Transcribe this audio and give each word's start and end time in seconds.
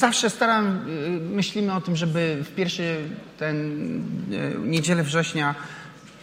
Zawsze 0.00 0.30
staram, 0.30 0.88
y, 0.88 1.20
myślimy 1.20 1.72
o 1.72 1.80
tym, 1.80 1.96
żeby 1.96 2.44
w 2.44 2.54
pierwszy 2.54 2.96
ten 3.38 3.56
y, 4.32 4.56
niedzielę 4.58 5.02
września 5.02 5.54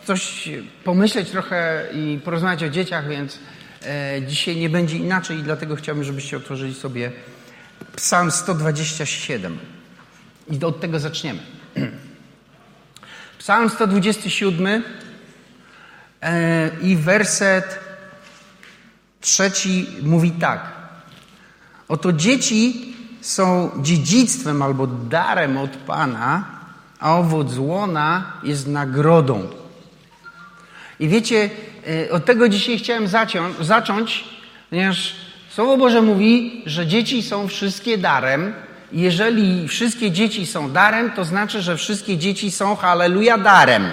coś 0.05 0.50
pomyśleć 0.83 1.29
trochę 1.29 1.87
i 1.93 2.19
porozmawiać 2.24 2.63
o 2.63 2.69
dzieciach, 2.69 3.08
więc 3.08 3.40
e, 3.85 4.21
dzisiaj 4.27 4.55
nie 4.55 4.69
będzie 4.69 4.98
inaczej 4.98 5.37
i 5.37 5.43
dlatego 5.43 5.75
chciałbym, 5.75 6.03
żebyście 6.03 6.37
otworzyli 6.37 6.74
sobie 6.74 7.11
Psalm 7.95 8.32
127. 8.32 9.57
I 10.52 10.66
od 10.66 10.80
tego 10.80 11.00
zaczniemy. 11.00 11.39
Psalm 13.39 13.70
127 13.70 14.84
e, 16.21 16.70
i 16.82 16.96
werset 16.96 17.80
trzeci 19.21 19.88
mówi 20.02 20.32
tak. 20.32 20.71
Oto 21.88 22.14
dzieci 22.14 22.96
są 23.21 23.71
dziedzictwem 23.81 24.61
albo 24.61 24.88
darem 24.88 25.57
od 25.57 25.71
Pana, 25.71 26.45
a 26.99 27.17
owoc 27.17 27.58
łona 27.58 28.34
jest 28.44 28.67
nagrodą. 28.67 29.48
I 30.99 31.08
wiecie, 31.08 31.49
e, 32.08 32.11
od 32.11 32.25
tego 32.25 32.49
dzisiaj 32.49 32.77
chciałem 32.77 33.08
zacząć, 33.59 34.23
ponieważ 34.70 35.16
Słowo 35.58 35.77
Boże 35.77 36.02
mówi, 36.02 36.61
że 36.66 36.88
dzieci 36.88 37.23
są 37.23 37.48
wszystkie 37.48 37.98
darem. 37.98 38.53
Jeżeli 38.91 39.67
wszystkie 39.67 40.11
dzieci 40.11 40.45
są 40.45 40.72
darem, 40.72 41.11
to 41.11 41.25
znaczy, 41.25 41.61
że 41.61 41.77
wszystkie 41.77 42.17
dzieci 42.17 42.52
są, 42.52 42.75
halleluja, 42.75 43.38
darem. 43.38 43.86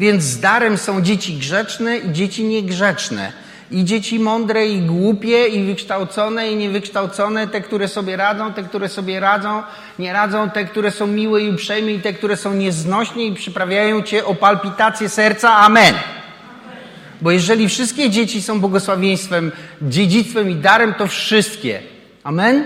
Więc 0.00 0.22
z 0.24 0.40
darem 0.40 0.78
są 0.78 1.02
dzieci 1.02 1.34
grzeczne 1.34 1.96
i 1.96 2.12
dzieci 2.12 2.44
niegrzeczne. 2.44 3.32
I 3.70 3.84
dzieci 3.84 4.18
mądre 4.18 4.66
i 4.66 4.80
głupie, 4.80 5.46
i 5.46 5.64
wykształcone 5.66 6.52
i 6.52 6.56
niewykształcone, 6.56 7.48
te, 7.48 7.60
które 7.60 7.88
sobie 7.88 8.16
radzą, 8.16 8.52
te, 8.52 8.62
które 8.62 8.88
sobie 8.88 9.20
radzą, 9.20 9.62
nie 9.98 10.12
radzą, 10.12 10.50
te, 10.50 10.64
które 10.64 10.90
są 10.90 11.06
miłe 11.06 11.42
i 11.42 11.50
uprzejme, 11.50 11.92
i 11.92 12.00
te, 12.00 12.12
które 12.12 12.36
są 12.36 12.54
nieznośne 12.54 13.22
i 13.22 13.34
przyprawiają 13.34 14.02
cię 14.02 14.24
o 14.24 14.34
palpitację 14.34 15.08
serca. 15.08 15.56
Amen. 15.56 15.94
Bo 17.20 17.30
jeżeli 17.30 17.68
wszystkie 17.68 18.10
dzieci 18.10 18.42
są 18.42 18.60
błogosławieństwem, 18.60 19.52
dziedzictwem 19.82 20.50
i 20.50 20.54
darem, 20.54 20.94
to 20.94 21.06
wszystkie. 21.06 21.80
Amen? 22.24 22.64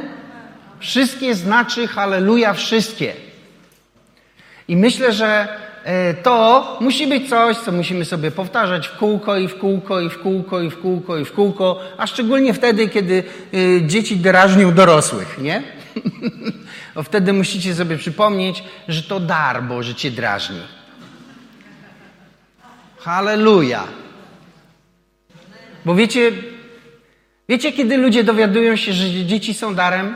Wszystkie 0.81 1.35
znaczy 1.35 1.89
halleluja, 1.89 2.53
wszystkie. 2.53 3.13
I 4.69 4.77
myślę, 4.77 5.13
że 5.13 5.49
to 6.23 6.77
musi 6.81 7.07
być 7.07 7.29
coś, 7.29 7.57
co 7.57 7.73
musimy 7.73 8.05
sobie 8.05 8.31
powtarzać 8.31 8.89
w 8.89 8.97
kółko 8.97 9.37
i 9.37 9.49
w 9.49 9.59
kółko 9.59 10.01
i 10.01 10.11
w 10.11 10.19
kółko 10.19 10.61
i 10.61 10.71
w 10.71 10.79
kółko 10.79 11.19
i 11.19 11.25
w 11.25 11.33
kółko, 11.33 11.81
a 11.99 12.07
szczególnie 12.07 12.55
wtedy, 12.55 12.89
kiedy 12.89 13.25
e, 13.55 13.87
dzieci 13.87 14.17
drażnią 14.17 14.75
dorosłych, 14.75 15.39
nie? 15.39 15.63
Bo 16.95 17.03
wtedy 17.03 17.33
musicie 17.33 17.75
sobie 17.75 17.97
przypomnieć, 17.97 18.65
że 18.89 19.03
to 19.03 19.21
dar 19.21 19.63
Boży 19.63 19.95
cię 19.95 20.11
drażni. 20.11 20.61
Halleluja. 22.99 23.85
Bo 25.85 25.95
wiecie, 25.95 26.33
wiecie, 27.49 27.73
kiedy 27.73 27.97
ludzie 27.97 28.25
dowiadują 28.25 28.77
się, 28.77 28.93
że 28.93 29.25
dzieci 29.27 29.55
są 29.55 29.75
darem? 29.75 30.15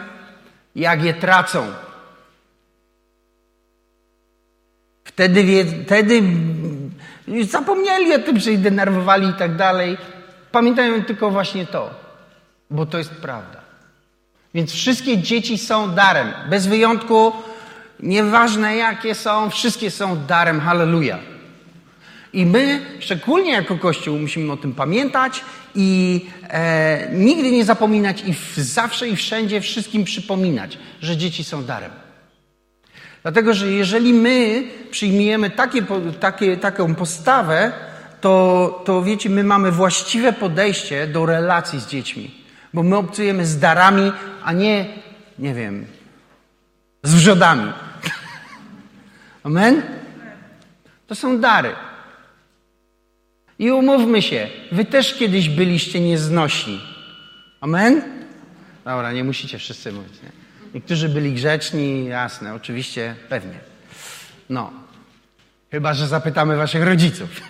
Jak 0.77 1.05
je 1.05 1.15
tracą. 1.15 1.67
Wtedy, 5.05 5.67
wtedy 5.85 6.23
zapomnieli 7.51 8.15
o 8.15 8.19
tym, 8.19 8.41
że 8.41 8.53
ich 8.53 8.61
denerwowali 8.61 9.29
i 9.29 9.35
tak 9.35 9.57
dalej. 9.57 9.97
Pamiętają 10.53 11.03
tylko 11.03 11.31
właśnie 11.31 11.67
to, 11.67 11.91
bo 12.71 12.87
to 12.87 12.99
jest 12.99 13.11
prawda. 13.11 13.61
Więc 14.55 14.73
wszystkie 14.73 15.19
dzieci 15.19 15.59
są 15.59 15.91
darem. 15.91 16.33
Bez 16.51 16.67
wyjątku, 16.67 17.33
nieważne 18.01 18.77
jakie 18.77 19.15
są, 19.15 19.51
wszystkie 19.51 19.91
są 19.91 20.27
darem. 20.27 20.61
Halleluja. 20.61 21.19
I 22.33 22.47
my, 22.47 22.81
szczególnie 23.01 23.53
jako 23.53 23.79
Kościół, 23.79 24.19
musimy 24.19 24.53
o 24.53 24.57
tym 24.57 24.73
pamiętać 24.73 25.41
i 25.75 26.21
e, 26.49 27.09
nigdy 27.13 27.51
nie 27.51 27.65
zapominać 27.65 28.23
i 28.27 28.35
w, 28.35 28.55
zawsze 28.57 29.09
i 29.09 29.17
wszędzie 29.17 29.61
wszystkim 29.61 30.05
przypominać, 30.05 30.79
że 31.01 31.17
dzieci 31.17 31.45
są 31.45 31.65
darem. 31.65 31.91
Dlatego, 33.25 33.55
że 33.55 33.73
jeżeli 33.73 34.15
my 34.15 34.63
przyjmujemy 34.91 35.51
takie, 35.51 35.83
takie, 36.21 36.57
taką 36.57 36.95
postawę, 36.95 37.73
to, 38.21 38.83
to 38.85 39.03
wiecie, 39.03 39.31
my 39.31 39.45
mamy 39.45 39.73
właściwe 39.73 40.33
podejście 40.33 41.07
do 41.07 41.27
relacji 41.27 41.81
z 41.81 41.87
dziećmi. 41.87 42.31
Bo 42.75 42.83
my 42.83 42.97
obcujemy 42.97 43.47
z 43.47 43.59
darami, 43.59 44.13
a 44.45 44.53
nie, 44.53 44.87
nie 45.39 45.55
wiem, 45.55 45.87
z 47.03 47.15
wrzodami. 47.15 47.73
Amen? 49.43 49.83
To 51.07 51.15
są 51.15 51.41
dary. 51.41 51.73
I 53.59 53.71
umówmy 53.71 54.23
się, 54.23 54.49
wy 54.73 54.85
też 54.85 55.15
kiedyś 55.15 55.49
byliście 55.49 56.01
nieznośni. 56.01 56.81
Amen? 57.61 58.03
Dobra, 58.85 59.13
nie 59.13 59.25
musicie 59.25 59.59
wszyscy 59.59 59.93
mówić. 59.93 60.13
Nie? 60.23 60.44
Niektórzy 60.75 61.09
byli 61.09 61.35
grzeczni, 61.35 62.07
jasne, 62.07 62.55
oczywiście, 62.55 63.15
pewnie. 63.29 63.59
No. 64.51 64.73
Chyba, 65.71 65.95
że 65.95 66.09
zapytamy 66.09 66.57
waszych 66.57 66.83
rodziców. 66.83 67.41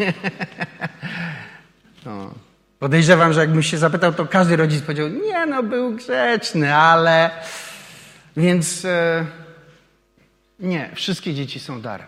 no. 2.07 2.35
Podejrzewam, 2.79 3.33
że 3.33 3.41
jakbym 3.41 3.63
się 3.63 3.79
zapytał, 3.79 4.13
to 4.13 4.27
każdy 4.27 4.57
rodzic 4.57 4.83
powiedział, 4.83 5.09
nie 5.09 5.47
no, 5.47 5.63
był 5.63 5.93
grzeczny, 5.93 6.75
ale... 6.75 7.31
Więc 8.37 8.85
e... 8.85 9.27
nie, 10.61 10.91
wszystkie 10.95 11.35
dzieci 11.35 11.61
są 11.61 11.81
darem. 11.81 12.07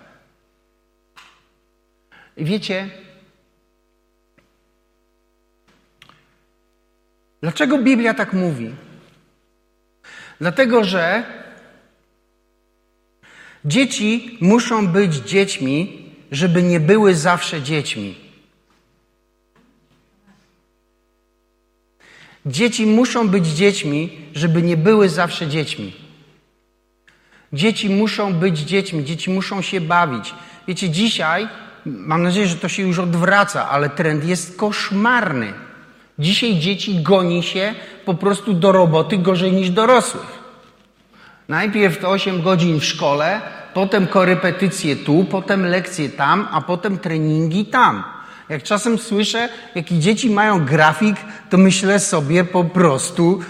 I 2.37 2.45
wiecie, 2.45 2.91
dlaczego 7.41 7.79
Biblia 7.79 8.15
tak 8.15 8.33
mówi? 8.33 8.86
Dlatego, 10.41 10.85
że 10.85 11.25
dzieci 13.65 14.39
muszą 14.41 14.87
być 14.89 15.15
dziećmi, 15.15 16.07
żeby 16.33 16.63
nie 16.63 16.81
były 16.81 17.15
zawsze 17.15 17.63
dziećmi. 17.63 18.15
Dzieci 22.47 22.87
muszą 22.87 23.29
być 23.29 23.47
dziećmi, 23.47 24.11
żeby 24.35 24.63
nie 24.63 24.77
były 24.77 25.09
zawsze 25.09 25.47
dziećmi. 25.47 25.93
Dzieci 27.53 27.91
muszą 27.91 28.35
być 28.35 28.59
dziećmi, 28.59 29.05
dzieci 29.05 29.31
muszą 29.31 29.63
się 29.63 29.81
bawić. 29.81 30.35
Wiecie, 30.69 30.91
dzisiaj, 30.91 31.49
mam 31.87 32.23
nadzieję, 32.23 32.47
że 32.47 32.57
to 32.57 32.69
się 32.69 32.83
już 32.83 32.99
odwraca, 32.99 33.69
ale 33.69 33.91
trend 33.91 34.25
jest 34.25 34.57
koszmarny. 34.57 35.66
Dzisiaj 36.19 36.59
dzieci 36.59 37.03
goni 37.03 37.43
się 37.43 37.75
po 38.05 38.15
prostu 38.15 38.55
do 38.55 38.73
roboty 38.73 39.19
gorzej 39.19 39.53
niż 39.53 39.71
dorosłych. 39.71 40.39
Najpierw 41.49 42.05
8 42.05 42.43
godzin 42.43 42.81
w 42.81 42.85
szkole, 42.85 43.41
potem 43.75 44.07
korepetycje 44.07 44.97
tu, 44.97 45.25
potem 45.31 45.67
lekcje 45.67 46.09
tam, 46.09 46.49
a 46.53 46.61
potem 46.61 46.99
treningi 46.99 47.65
tam. 47.65 48.05
Jak 48.49 48.63
czasem 48.63 48.99
słyszę, 48.99 49.49
jaki 49.75 49.99
dzieci 49.99 50.31
mają 50.31 50.65
grafik, 50.65 51.17
to 51.51 51.59
myślę 51.59 52.01
sobie 52.01 52.45
po 52.45 52.65
prostu, 52.65 53.41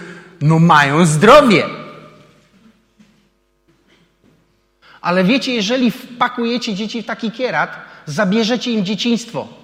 no 0.41 0.59
mają 0.59 1.05
zdrowie. 1.05 1.63
Ale 5.01 5.23
wiecie, 5.23 5.53
jeżeli 5.53 5.91
wpakujecie 5.91 6.73
dzieci 6.73 7.03
w 7.03 7.05
taki 7.05 7.31
kierat, 7.31 7.77
zabierzecie 8.05 8.71
im 8.71 8.85
dzieciństwo. 8.85 9.56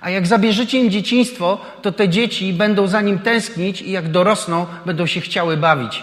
A 0.00 0.10
jak 0.10 0.26
zabierzecie 0.26 0.78
im 0.78 0.90
dzieciństwo, 0.90 1.60
to 1.82 1.92
te 1.92 2.08
dzieci 2.08 2.52
będą 2.52 2.86
za 2.86 3.00
nim 3.00 3.18
tęsknić 3.18 3.82
i 3.82 3.90
jak 3.90 4.10
dorosną, 4.10 4.66
będą 4.86 5.06
się 5.06 5.20
chciały 5.20 5.56
bawić. 5.56 6.02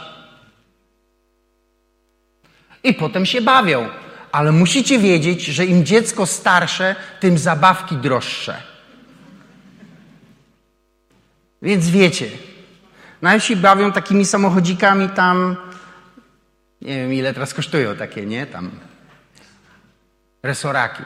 I 2.84 2.94
potem 2.94 3.26
się 3.26 3.42
bawią. 3.42 3.90
Ale 4.32 4.52
musicie 4.52 5.00
wiedzieć, 5.00 5.46
że 5.46 5.66
im 5.66 5.86
dziecko 5.86 6.26
starsze, 6.26 6.96
tym 7.20 7.38
zabawki 7.38 7.96
droższe. 7.96 8.62
Więc 11.62 11.90
wiecie, 11.90 12.30
się 13.40 13.56
bawią 13.56 13.92
takimi 13.92 14.26
samochodzikami 14.26 15.10
tam, 15.10 15.58
nie 16.82 16.96
wiem 16.96 17.14
ile 17.14 17.34
teraz 17.34 17.54
kosztują 17.54 17.96
takie, 17.96 18.26
nie? 18.26 18.46
Tam 18.46 18.72
resoraki. 20.44 21.04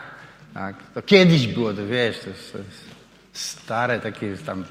Tak? 0.53 0.75
To 0.94 1.01
kiedyś 1.01 1.48
było, 1.48 1.74
to 1.74 1.88
wiesz, 1.88 2.19
to 2.19 2.30
jest, 2.30 2.51
to 2.51 2.57
jest 2.57 2.86
stare 3.33 4.00
takie 4.00 4.38
tam, 4.38 4.65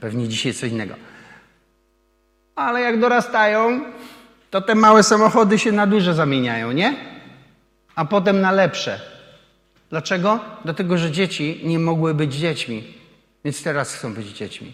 pewnie 0.00 0.28
dzisiaj 0.28 0.54
co 0.54 0.66
innego. 0.66 0.94
Ale 2.56 2.80
jak 2.80 3.00
dorastają, 3.00 3.84
to 4.50 4.60
te 4.60 4.74
małe 4.74 5.02
samochody 5.02 5.58
się 5.58 5.72
na 5.72 5.86
duże 5.86 6.14
zamieniają, 6.14 6.72
nie? 6.72 6.96
A 7.94 8.04
potem 8.04 8.40
na 8.40 8.52
lepsze. 8.52 9.00
Dlaczego? 9.90 10.40
Dlatego, 10.64 10.98
że 10.98 11.10
dzieci 11.10 11.60
nie 11.64 11.78
mogły 11.78 12.14
być 12.14 12.34
dziećmi, 12.34 12.94
więc 13.44 13.62
teraz 13.62 13.94
chcą 13.94 14.14
być 14.14 14.26
dziećmi. 14.26 14.72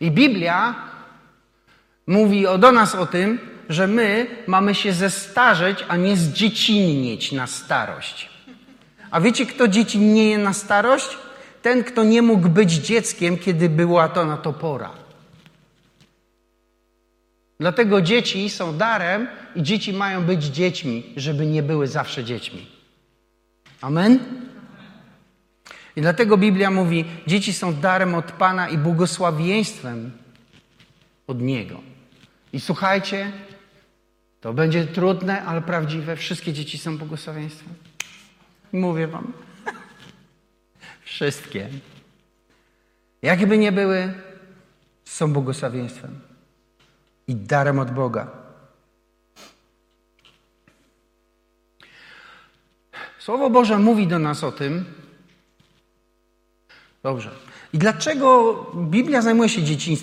I 0.00 0.10
Biblia 0.10 0.90
Mówi 2.10 2.46
o, 2.46 2.58
do 2.58 2.72
nas 2.72 2.94
o 2.94 3.06
tym, 3.06 3.38
że 3.70 3.86
my 3.86 4.26
mamy 4.46 4.74
się 4.74 4.92
zestarzeć, 4.92 5.84
a 5.88 5.96
nie 5.96 6.16
zdziecinnieć 6.16 7.32
na 7.32 7.46
starość. 7.46 8.28
A 9.10 9.20
wiecie, 9.20 9.46
kto 9.46 9.68
dziecinnieje 9.68 10.38
na 10.38 10.52
starość? 10.52 11.18
Ten, 11.62 11.84
kto 11.84 12.04
nie 12.04 12.22
mógł 12.22 12.48
być 12.48 12.72
dzieckiem, 12.72 13.38
kiedy 13.38 13.68
była 13.68 14.08
to 14.08 14.24
na 14.24 14.36
to 14.36 14.52
pora. 14.52 14.90
Dlatego 17.60 18.02
dzieci 18.02 18.50
są 18.50 18.76
darem 18.76 19.28
i 19.54 19.62
dzieci 19.62 19.92
mają 19.92 20.24
być 20.24 20.44
dziećmi, 20.44 21.12
żeby 21.16 21.46
nie 21.46 21.62
były 21.62 21.86
zawsze 21.86 22.24
dziećmi. 22.24 22.66
Amen? 23.80 24.18
I 25.96 26.00
dlatego 26.00 26.36
Biblia 26.36 26.70
mówi, 26.70 27.04
dzieci 27.26 27.52
są 27.52 27.74
darem 27.74 28.14
od 28.14 28.32
Pana 28.32 28.68
i 28.68 28.78
błogosławieństwem 28.78 30.10
od 31.26 31.40
Niego. 31.40 31.80
I 32.52 32.60
słuchajcie, 32.60 33.32
to 34.40 34.52
będzie 34.52 34.86
trudne, 34.86 35.42
ale 35.42 35.62
prawdziwe. 35.62 36.16
Wszystkie 36.16 36.52
dzieci 36.52 36.78
są 36.78 36.98
błogosławieństwem. 36.98 37.74
Mówię 38.72 39.06
wam. 39.06 39.32
Wszystkie. 41.04 41.68
Jakby 43.22 43.58
nie 43.58 43.72
były, 43.72 44.14
są 45.04 45.32
błogosławieństwem 45.32 46.20
i 47.26 47.34
darem 47.34 47.78
od 47.78 47.90
Boga. 47.90 48.30
Słowo 53.18 53.50
Boże 53.50 53.78
mówi 53.78 54.06
do 54.06 54.18
nas 54.18 54.44
o 54.44 54.52
tym. 54.52 54.84
Dobrze. 57.02 57.49
I 57.72 57.78
dlaczego 57.78 58.54
Biblia 58.74 59.22
zajmuje 59.22 59.48
się 59.48 59.62
dzieci, 59.62 59.98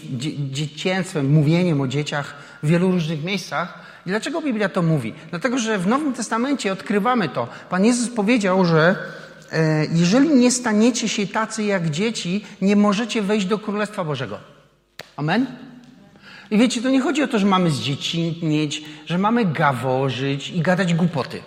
dzieciństwem, 0.51 1.33
mówieniem 1.33 1.81
o 1.81 1.87
dzieciach 1.87 2.35
w 2.63 2.67
wielu 2.67 2.91
różnych 2.91 3.23
miejscach? 3.23 3.79
I 4.05 4.09
dlaczego 4.09 4.41
Biblia 4.41 4.69
to 4.69 4.81
mówi? 4.81 5.13
Dlatego, 5.29 5.57
że 5.57 5.77
w 5.77 5.87
Nowym 5.87 6.13
Testamencie 6.13 6.71
odkrywamy 6.71 7.29
to. 7.29 7.47
Pan 7.69 7.85
Jezus 7.85 8.09
powiedział, 8.09 8.65
że 8.65 8.95
e, 9.51 9.85
jeżeli 9.91 10.29
nie 10.29 10.51
staniecie 10.51 11.09
się 11.09 11.27
tacy 11.27 11.63
jak 11.63 11.89
dzieci, 11.89 12.45
nie 12.61 12.75
możecie 12.75 13.21
wejść 13.21 13.45
do 13.45 13.59
Królestwa 13.59 14.03
Bożego. 14.03 14.39
Amen? 15.15 15.45
I 16.51 16.57
wiecie, 16.57 16.81
to 16.81 16.89
nie 16.89 17.01
chodzi 17.01 17.23
o 17.23 17.27
to, 17.27 17.39
że 17.39 17.45
mamy 17.45 17.71
zdziecinnieć, 17.71 18.83
że 19.05 19.17
mamy 19.17 19.45
gaworzyć 19.45 20.49
i 20.49 20.61
gadać 20.61 20.93
głupoty 20.93 21.41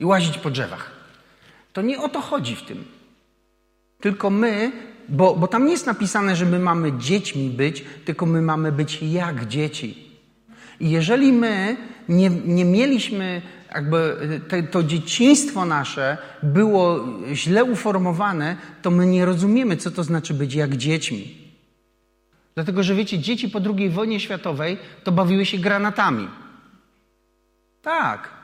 i 0.00 0.04
łazić 0.04 0.38
po 0.38 0.50
drzewach. 0.50 0.90
To 1.72 1.82
nie 1.82 2.00
o 2.00 2.08
to 2.08 2.20
chodzi 2.20 2.56
w 2.56 2.62
tym. 2.62 2.84
Tylko 4.00 4.30
my, 4.30 4.72
bo, 5.08 5.36
bo 5.36 5.46
tam 5.48 5.66
nie 5.66 5.72
jest 5.72 5.86
napisane, 5.86 6.36
że 6.36 6.46
my 6.46 6.58
mamy 6.58 6.98
dziećmi 6.98 7.50
być, 7.50 7.84
tylko 8.04 8.26
my 8.26 8.42
mamy 8.42 8.72
być 8.72 9.02
jak 9.02 9.48
dzieci. 9.48 10.04
I 10.80 10.90
jeżeli 10.90 11.32
my 11.32 11.76
nie, 12.08 12.30
nie 12.30 12.64
mieliśmy, 12.64 13.42
jakby 13.74 14.16
te, 14.48 14.62
to 14.62 14.82
dzieciństwo 14.82 15.64
nasze 15.64 16.18
było 16.42 17.00
źle 17.32 17.64
uformowane, 17.64 18.56
to 18.82 18.90
my 18.90 19.06
nie 19.06 19.24
rozumiemy, 19.24 19.76
co 19.76 19.90
to 19.90 20.04
znaczy 20.04 20.34
być 20.34 20.54
jak 20.54 20.76
dziećmi. 20.76 21.44
Dlatego, 22.54 22.82
że 22.82 22.94
wiecie, 22.94 23.18
dzieci 23.18 23.48
po 23.48 23.60
II 23.76 23.90
wojnie 23.90 24.20
światowej 24.20 24.78
to 25.04 25.12
bawiły 25.12 25.46
się 25.46 25.58
granatami. 25.58 26.28
Tak. 27.82 28.43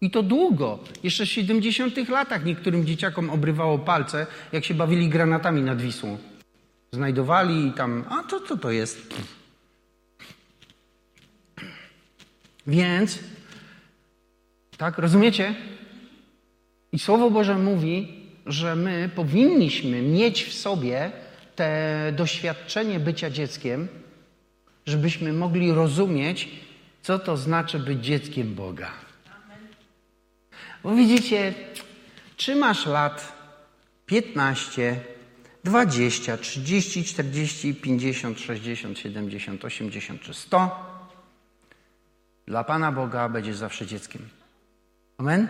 I 0.00 0.10
to 0.10 0.22
długo. 0.22 0.78
Jeszcze 1.02 1.26
w 1.26 1.28
70 1.28 2.08
latach 2.08 2.44
niektórym 2.44 2.86
dzieciakom 2.86 3.30
obrywało 3.30 3.78
palce, 3.78 4.26
jak 4.52 4.64
się 4.64 4.74
bawili 4.74 5.08
granatami 5.08 5.62
nad 5.62 5.82
Wisłą. 5.82 6.18
Znajdowali 6.92 7.66
i 7.66 7.72
tam, 7.72 8.04
a 8.08 8.22
to 8.22 8.40
co 8.40 8.56
to 8.56 8.70
jest? 8.70 9.14
Więc, 12.66 13.18
tak, 14.76 14.98
rozumiecie? 14.98 15.54
I 16.92 16.98
Słowo 16.98 17.30
Boże 17.30 17.58
mówi, 17.58 18.08
że 18.46 18.76
my 18.76 19.10
powinniśmy 19.14 20.02
mieć 20.02 20.44
w 20.44 20.52
sobie 20.54 21.10
te 21.56 22.12
doświadczenie 22.16 23.00
bycia 23.00 23.30
dzieckiem, 23.30 23.88
żebyśmy 24.86 25.32
mogli 25.32 25.72
rozumieć, 25.72 26.48
co 27.02 27.18
to 27.18 27.36
znaczy 27.36 27.78
być 27.78 28.04
dzieckiem 28.04 28.54
Boga. 28.54 29.05
Bo 30.86 30.94
widzicie, 30.94 31.54
czy 32.36 32.56
masz 32.56 32.86
lat 32.86 33.32
15, 34.06 35.00
20, 35.64 36.36
30, 36.36 37.04
40, 37.04 37.74
50, 37.74 38.40
60, 38.40 38.98
70, 38.98 39.64
80 39.64 40.20
czy 40.22 40.34
100, 40.34 40.86
dla 42.46 42.64
Pana 42.64 42.92
Boga 42.92 43.28
będziesz 43.28 43.56
zawsze 43.56 43.86
dzieckiem. 43.86 44.28
Amen? 45.18 45.48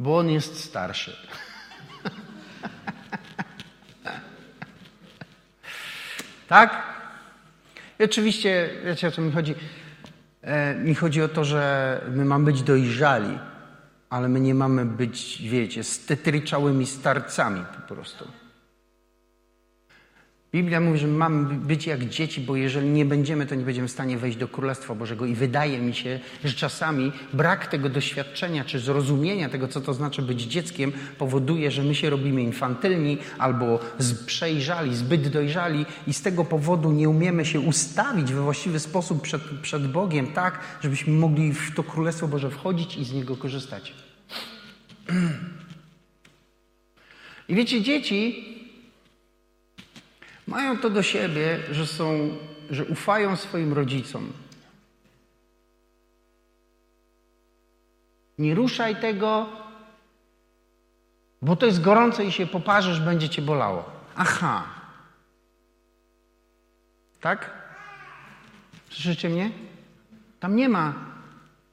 Bo 0.00 0.18
On 0.18 0.30
jest 0.30 0.64
starszy. 0.64 1.16
Tak? 6.48 6.82
I 7.98 8.04
oczywiście, 8.04 8.70
wiecie 8.84 9.08
o 9.08 9.10
co 9.10 9.22
mi 9.22 9.32
chodzi? 9.32 9.54
E, 10.42 10.74
mi 10.74 10.94
chodzi 10.94 11.22
o 11.22 11.28
to, 11.28 11.44
że 11.44 12.00
my 12.10 12.24
mamy 12.24 12.44
być 12.44 12.62
dojrzali, 12.62 13.38
ale 14.10 14.28
my 14.28 14.40
nie 14.40 14.54
mamy 14.54 14.84
być, 14.84 15.42
wiecie, 15.50 15.84
stetryczałymi 15.84 16.86
starcami 16.86 17.64
po 17.76 17.94
prostu. 17.94 18.28
Biblia 20.52 20.80
mówi, 20.80 20.98
że 20.98 21.06
mamy 21.06 21.54
być 21.54 21.86
jak 21.86 22.04
dzieci, 22.04 22.40
bo 22.40 22.56
jeżeli 22.56 22.88
nie 22.88 23.04
będziemy, 23.04 23.46
to 23.46 23.54
nie 23.54 23.64
będziemy 23.64 23.88
w 23.88 23.90
stanie 23.90 24.18
wejść 24.18 24.38
do 24.38 24.48
Królestwa 24.48 24.94
Bożego. 24.94 25.26
I 25.26 25.34
wydaje 25.34 25.78
mi 25.78 25.94
się, 25.94 26.20
że 26.44 26.54
czasami 26.54 27.12
brak 27.32 27.66
tego 27.66 27.88
doświadczenia 27.88 28.64
czy 28.64 28.80
zrozumienia 28.80 29.48
tego, 29.48 29.68
co 29.68 29.80
to 29.80 29.94
znaczy 29.94 30.22
być 30.22 30.42
dzieckiem, 30.42 30.92
powoduje, 31.18 31.70
że 31.70 31.82
my 31.82 31.94
się 31.94 32.10
robimy 32.10 32.42
infantylni 32.42 33.18
albo 33.38 33.78
przejrzali, 34.26 34.96
zbyt 34.96 35.28
dojrzali 35.28 35.86
i 36.06 36.12
z 36.12 36.22
tego 36.22 36.44
powodu 36.44 36.92
nie 36.92 37.08
umiemy 37.08 37.44
się 37.44 37.60
ustawić 37.60 38.32
we 38.32 38.42
właściwy 38.42 38.80
sposób 38.80 39.22
przed, 39.22 39.42
przed 39.62 39.92
Bogiem, 39.92 40.26
tak, 40.26 40.60
żebyśmy 40.82 41.12
mogli 41.12 41.52
w 41.52 41.74
to 41.74 41.82
Królestwo 41.82 42.28
Boże 42.28 42.50
wchodzić 42.50 42.96
i 42.96 43.04
z 43.04 43.12
niego 43.12 43.36
korzystać. 43.36 43.92
I 47.48 47.54
wiecie, 47.54 47.82
dzieci 47.82 48.59
mają 50.50 50.78
to 50.78 50.90
do 50.90 51.02
siebie, 51.02 51.60
że 51.70 51.86
są, 51.86 52.36
że 52.70 52.84
ufają 52.84 53.36
swoim 53.36 53.72
rodzicom. 53.72 54.32
Nie 58.38 58.54
ruszaj 58.54 58.96
tego, 58.96 59.46
bo 61.42 61.56
to 61.56 61.66
jest 61.66 61.80
gorące 61.80 62.24
i 62.24 62.32
się 62.32 62.46
poparzysz, 62.46 63.00
będzie 63.00 63.28
cię 63.28 63.42
bolało. 63.42 63.90
Aha. 64.16 64.64
Tak? 67.20 67.50
Słyszycie 68.90 69.28
mnie? 69.28 69.50
Tam 70.40 70.56
nie 70.56 70.68
ma. 70.68 70.94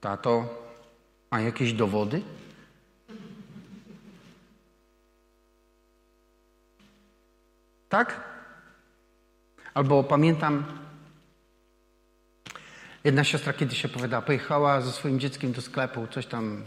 Tato, 0.01 0.46
a 1.29 1.39
jakieś 1.39 1.74
dowody? 1.74 2.22
Tak? 7.89 8.26
Albo 9.77 10.03
pamiętam, 10.03 10.63
jedna 13.03 13.24
siostra 13.24 13.53
kiedyś 13.53 13.81
się 13.81 13.88
opowiadała, 13.88 14.22
pojechała 14.22 14.81
ze 14.81 14.91
swoim 14.91 15.19
dzieckiem 15.19 15.51
do 15.51 15.62
sklepu, 15.62 16.07
coś 16.12 16.25
tam 16.25 16.63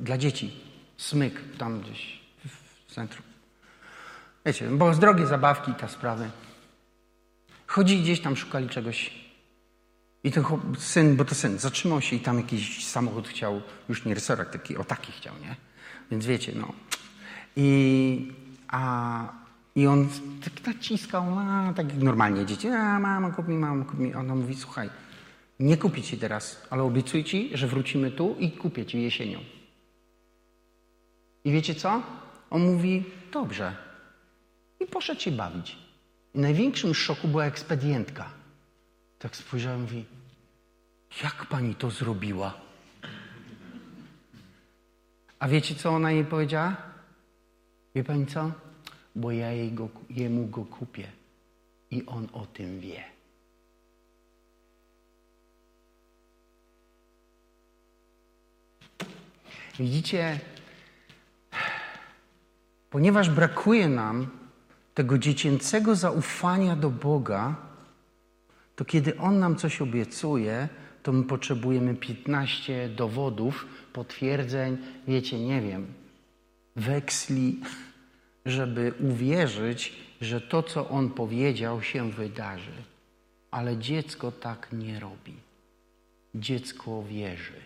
dla 0.00 0.18
dzieci, 0.18 0.60
smyk 0.96 1.40
tam 1.58 1.80
gdzieś 1.80 2.20
w 2.88 2.94
centrum. 2.94 3.22
Wiecie, 4.46 4.68
bo 4.68 4.94
z 4.94 4.98
drogie 4.98 5.26
zabawki 5.26 5.70
i 5.70 5.74
ta 5.74 5.88
sprawy. 5.88 6.30
Chodzi 7.66 8.02
gdzieś 8.02 8.20
tam, 8.20 8.36
szukali 8.36 8.68
czegoś. 8.68 9.10
I 10.24 10.32
ten 10.32 10.44
syn, 10.78 11.16
bo 11.16 11.24
to 11.24 11.34
syn, 11.34 11.58
zatrzymał 11.58 12.00
się 12.00 12.16
i 12.16 12.20
tam 12.20 12.36
jakiś 12.36 12.86
samochód 12.86 13.28
chciał, 13.28 13.62
już 13.88 14.04
nie 14.04 14.14
rysorak, 14.14 14.50
taki, 14.50 14.76
o 14.76 14.84
taki 14.84 15.12
chciał, 15.12 15.34
nie? 15.42 15.56
Więc 16.10 16.26
wiecie, 16.26 16.52
no. 16.56 16.72
I, 17.56 18.32
a 18.68 19.43
i 19.74 19.86
on 19.86 20.08
tak 20.44 20.66
naciskał, 20.66 21.38
a, 21.38 21.72
tak 21.76 21.94
normalnie 21.94 22.46
dzieci, 22.46 22.68
a 22.68 22.98
mama 23.00 23.30
kup 23.30 23.48
mi, 23.48 23.56
mama 23.56 23.84
kup 23.84 23.98
mi. 23.98 24.14
Ona 24.14 24.34
mówi, 24.34 24.54
słuchaj, 24.54 24.90
nie 25.60 25.76
kupię 25.76 26.02
ci 26.02 26.18
teraz, 26.18 26.66
ale 26.70 26.82
obiecuję 26.82 27.24
ci, 27.24 27.50
że 27.54 27.66
wrócimy 27.66 28.10
tu 28.10 28.36
i 28.38 28.50
kupię 28.50 28.86
ci 28.86 29.02
jesienią. 29.02 29.38
I 31.44 31.52
wiecie 31.52 31.74
co? 31.74 32.02
On 32.50 32.62
mówi, 32.62 33.04
dobrze. 33.32 33.76
I 34.80 34.86
poszedł 34.86 35.20
się 35.20 35.30
bawić. 35.30 35.78
I 36.34 36.38
największym 36.38 36.94
szoku 36.94 37.28
była 37.28 37.44
ekspedientka. 37.44 38.30
Tak 39.18 39.36
spojrzałem, 39.36 39.80
mówi, 39.80 40.04
jak 41.22 41.46
pani 41.46 41.74
to 41.74 41.90
zrobiła? 41.90 42.54
A 45.38 45.48
wiecie, 45.48 45.74
co 45.74 45.90
ona 45.90 46.12
jej 46.12 46.24
powiedziała? 46.24 46.76
Wie 47.94 48.04
pani 48.04 48.26
co? 48.26 48.52
Bo 49.14 49.32
ja 49.32 49.52
jej 49.52 49.72
go, 49.72 49.88
jemu 50.10 50.46
go 50.46 50.64
kupię 50.64 51.06
i 51.90 52.06
on 52.06 52.28
o 52.32 52.46
tym 52.46 52.80
wie. 52.80 53.04
Widzicie, 59.78 60.40
ponieważ 62.90 63.30
brakuje 63.30 63.88
nam 63.88 64.26
tego 64.94 65.18
dziecięcego 65.18 65.96
zaufania 65.96 66.76
do 66.76 66.90
Boga, 66.90 67.56
to 68.76 68.84
kiedy 68.84 69.18
On 69.18 69.38
nam 69.38 69.56
coś 69.56 69.82
obiecuje, 69.82 70.68
to 71.02 71.12
my 71.12 71.24
potrzebujemy 71.24 71.94
15 71.94 72.88
dowodów, 72.88 73.66
potwierdzeń, 73.92 74.78
wiecie, 75.08 75.40
nie 75.40 75.60
wiem, 75.60 75.86
weksli, 76.76 77.60
żeby 78.44 78.92
uwierzyć, 79.00 79.92
że 80.20 80.40
to, 80.40 80.62
co 80.62 80.88
On 80.88 81.10
powiedział, 81.10 81.82
się 81.82 82.10
wydarzy. 82.10 82.82
Ale 83.50 83.76
dziecko 83.76 84.32
tak 84.32 84.68
nie 84.72 85.00
robi. 85.00 85.34
Dziecko 86.34 87.02
wierzy 87.02 87.60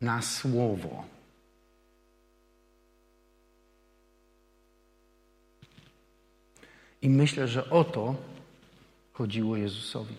na 0.00 0.22
słowo. 0.22 1.04
I 7.02 7.10
myślę, 7.10 7.48
że 7.48 7.70
o 7.70 7.84
to 7.84 8.14
chodziło 9.12 9.56
Jezusowi. 9.56 10.14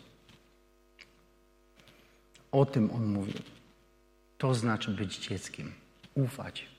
O 2.52 2.66
tym 2.66 2.92
on 2.92 3.06
mówił. 3.06 3.42
To 4.38 4.56
znaczy 4.56 4.92
być 4.92 5.18
dzieckiem, 5.18 5.74
ufać. 6.14 6.75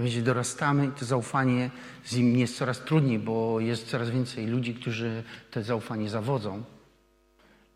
Wiecie, 0.00 0.22
dorastamy 0.22 0.86
i 0.86 0.90
to 0.90 1.04
zaufanie 1.04 1.70
z 2.04 2.16
nim 2.16 2.36
jest 2.36 2.56
coraz 2.56 2.78
trudniej, 2.78 3.18
bo 3.18 3.60
jest 3.60 3.86
coraz 3.86 4.10
więcej 4.10 4.46
ludzi, 4.46 4.74
którzy 4.74 5.22
te 5.50 5.62
zaufanie 5.62 6.10
zawodzą. 6.10 6.62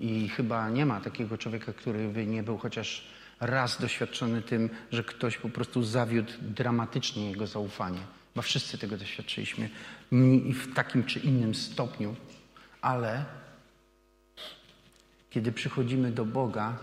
I 0.00 0.28
chyba 0.28 0.70
nie 0.70 0.86
ma 0.86 1.00
takiego 1.00 1.38
człowieka, 1.38 1.72
który 1.72 2.08
by 2.08 2.26
nie 2.26 2.42
był 2.42 2.58
chociaż 2.58 3.06
raz 3.40 3.80
doświadczony 3.80 4.42
tym, 4.42 4.70
że 4.92 5.04
ktoś 5.04 5.38
po 5.38 5.48
prostu 5.48 5.82
zawiódł 5.82 6.32
dramatycznie 6.40 7.30
jego 7.30 7.46
zaufanie. 7.46 8.00
Bo 8.36 8.42
wszyscy 8.42 8.78
tego 8.78 8.96
doświadczyliśmy 8.96 9.70
w 10.52 10.74
takim 10.74 11.04
czy 11.04 11.20
innym 11.20 11.54
stopniu. 11.54 12.16
Ale 12.80 13.24
kiedy 15.30 15.52
przychodzimy 15.52 16.12
do 16.12 16.24
Boga, 16.24 16.78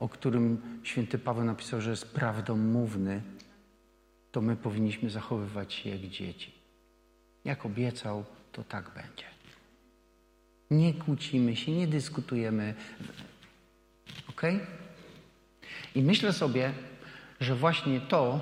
o 0.00 0.08
którym 0.08 0.60
święty 0.82 1.18
Paweł 1.18 1.44
napisał, 1.44 1.80
że 1.80 1.90
jest 1.90 2.14
prawdomówny, 2.14 3.22
to 4.32 4.40
my 4.40 4.56
powinniśmy 4.56 5.10
zachowywać 5.10 5.74
się 5.74 5.90
jak 5.90 6.00
dzieci. 6.00 6.52
Jak 7.44 7.66
obiecał, 7.66 8.24
to 8.52 8.64
tak 8.64 8.90
będzie. 8.94 9.24
Nie 10.70 10.94
kłócimy 10.94 11.56
się, 11.56 11.72
nie 11.72 11.86
dyskutujemy. 11.86 12.74
Ok? 14.28 14.42
I 15.94 16.02
myślę 16.02 16.32
sobie, 16.32 16.72
że 17.40 17.54
właśnie 17.54 18.00
to 18.00 18.40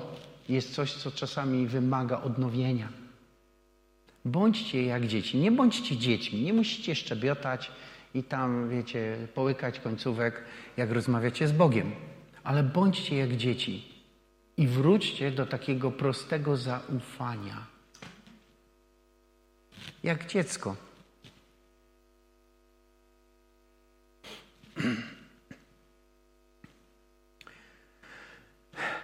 jest 0.49 0.73
coś, 0.73 0.93
co 0.93 1.11
czasami 1.11 1.67
wymaga 1.67 2.21
odnowienia. 2.21 2.89
Bądźcie 4.25 4.83
jak 4.83 5.07
dzieci. 5.07 5.37
Nie 5.37 5.51
bądźcie 5.51 5.97
dziećmi. 5.97 6.41
Nie 6.41 6.53
musicie 6.53 6.95
szczebiotać 6.95 7.71
i 8.13 8.23
tam, 8.23 8.69
wiecie, 8.69 9.27
połykać 9.35 9.79
końcówek, 9.79 10.43
jak 10.77 10.91
rozmawiacie 10.91 11.47
z 11.47 11.51
Bogiem. 11.51 11.91
Ale 12.43 12.63
bądźcie 12.63 13.17
jak 13.17 13.35
dzieci. 13.35 13.98
I 14.59 14.67
wróćcie 14.67 15.31
do 15.31 15.45
takiego 15.45 15.91
prostego 15.91 16.57
zaufania. 16.57 17.65
Jak 20.03 20.27
dziecko. 20.27 20.75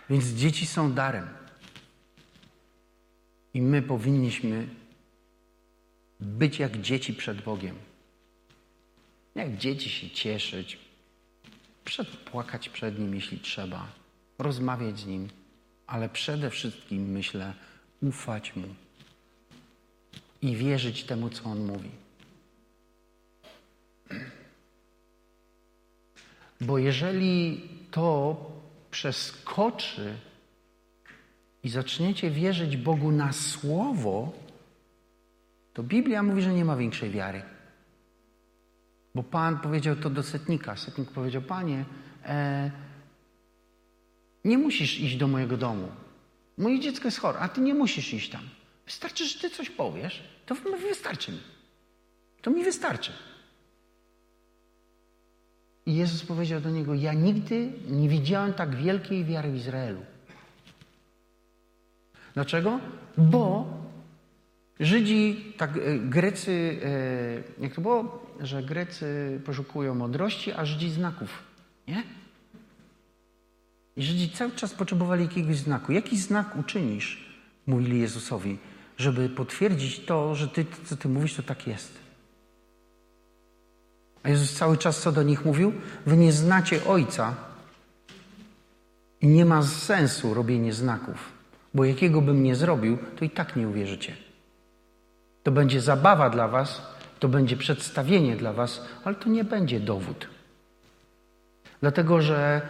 Więc 0.09 0.25
dzieci 0.25 0.65
są 0.65 0.93
darem. 0.93 1.27
I 3.53 3.61
my 3.61 3.81
powinniśmy 3.81 4.67
być 6.19 6.59
jak 6.59 6.81
dzieci 6.81 7.13
przed 7.13 7.41
Bogiem. 7.41 7.75
Jak 9.35 9.57
dzieci 9.57 9.89
się 9.89 10.09
cieszyć, 10.09 10.79
przedpłakać 11.85 12.69
przed 12.69 12.99
Nim, 12.99 13.15
jeśli 13.15 13.39
trzeba, 13.39 13.87
rozmawiać 14.39 14.99
z 14.99 15.05
Nim, 15.05 15.29
ale 15.87 16.09
przede 16.09 16.49
wszystkim, 16.49 17.11
myślę, 17.11 17.53
ufać 18.01 18.55
Mu 18.55 18.67
i 20.41 20.55
wierzyć 20.55 21.03
temu, 21.03 21.29
co 21.29 21.43
On 21.43 21.65
mówi. 21.65 21.89
Bo 26.61 26.77
jeżeli 26.77 27.61
to 27.91 28.37
przeskoczy 28.91 30.13
i 31.63 31.69
zaczniecie 31.69 32.31
wierzyć 32.31 32.77
Bogu 32.77 33.11
na 33.11 33.33
słowo, 33.33 34.33
to 35.73 35.83
Biblia 35.83 36.23
mówi, 36.23 36.41
że 36.41 36.53
nie 36.53 36.65
ma 36.65 36.75
większej 36.75 37.11
wiary. 37.11 37.41
Bo 39.15 39.23
Pan 39.23 39.59
powiedział 39.59 39.95
to 39.95 40.09
do 40.09 40.23
setnika. 40.23 40.75
Setnik 40.75 41.11
powiedział: 41.11 41.41
Panie, 41.41 41.85
e, 42.25 42.71
nie 44.45 44.57
musisz 44.57 44.99
iść 44.99 45.15
do 45.15 45.27
mojego 45.27 45.57
domu. 45.57 45.87
Moje 46.57 46.79
dziecko 46.79 47.07
jest 47.07 47.19
chore, 47.19 47.39
a 47.39 47.49
ty 47.49 47.61
nie 47.61 47.73
musisz 47.73 48.13
iść 48.13 48.29
tam. 48.29 48.41
Wystarczy, 48.85 49.25
że 49.25 49.39
ty 49.39 49.49
coś 49.49 49.69
powiesz, 49.69 50.23
to 50.45 50.55
wystarczy 50.89 51.31
mi. 51.31 51.39
To 52.41 52.51
mi 52.51 52.63
wystarczy. 52.63 53.11
I 55.85 55.95
Jezus 55.95 56.23
powiedział 56.23 56.61
do 56.61 56.69
niego: 56.69 56.93
Ja 56.93 57.13
nigdy 57.13 57.71
nie 57.87 58.09
widziałem 58.09 58.53
tak 58.53 58.75
wielkiej 58.75 59.25
wiary 59.25 59.51
w 59.51 59.55
Izraelu. 59.55 60.01
Dlaczego? 62.33 62.79
Bo 63.17 63.67
Żydzi, 64.79 65.53
tak, 65.57 65.77
e, 65.77 65.99
Grecy, 65.99 66.79
e, 67.59 67.63
jak 67.63 67.75
to 67.75 67.81
było, 67.81 68.25
że 68.39 68.63
Grecy 68.63 69.39
poszukują 69.45 69.95
mądrości, 69.95 70.51
a 70.51 70.65
Żydzi 70.65 70.89
znaków, 70.89 71.43
nie? 71.87 72.03
I 73.97 74.03
Żydzi 74.03 74.29
cały 74.29 74.51
czas 74.51 74.73
potrzebowali 74.73 75.23
jakiegoś 75.23 75.57
znaku. 75.57 75.91
Jaki 75.91 76.17
znak 76.17 76.55
uczynisz, 76.55 77.25
mówili 77.67 77.99
Jezusowi, 77.99 78.57
żeby 78.97 79.29
potwierdzić 79.29 79.99
to, 79.99 80.35
że 80.35 80.47
ty, 80.47 80.65
co 80.85 80.97
ty 80.97 81.09
mówisz, 81.09 81.33
to 81.33 81.43
tak 81.43 81.67
jest. 81.67 81.93
A 84.23 84.29
Jezus 84.29 84.53
cały 84.53 84.77
czas 84.77 85.01
co 85.01 85.11
do 85.11 85.23
nich 85.23 85.45
mówił? 85.45 85.73
Wy 86.05 86.17
nie 86.17 86.31
znacie 86.31 86.85
Ojca 86.85 87.35
i 89.21 89.27
nie 89.27 89.45
ma 89.45 89.63
sensu 89.63 90.33
robienie 90.33 90.73
znaków, 90.73 91.31
bo 91.73 91.85
jakiego 91.85 92.21
bym 92.21 92.43
nie 92.43 92.55
zrobił, 92.55 92.97
to 93.15 93.25
i 93.25 93.29
tak 93.29 93.55
nie 93.55 93.67
uwierzycie. 93.67 94.15
To 95.43 95.51
będzie 95.51 95.81
zabawa 95.81 96.29
dla 96.29 96.47
was, 96.47 96.81
to 97.19 97.29
będzie 97.29 97.57
przedstawienie 97.57 98.35
dla 98.35 98.53
was, 98.53 98.81
ale 99.03 99.15
to 99.15 99.29
nie 99.29 99.43
będzie 99.43 99.79
dowód. 99.79 100.27
Dlatego, 101.81 102.21
że 102.21 102.61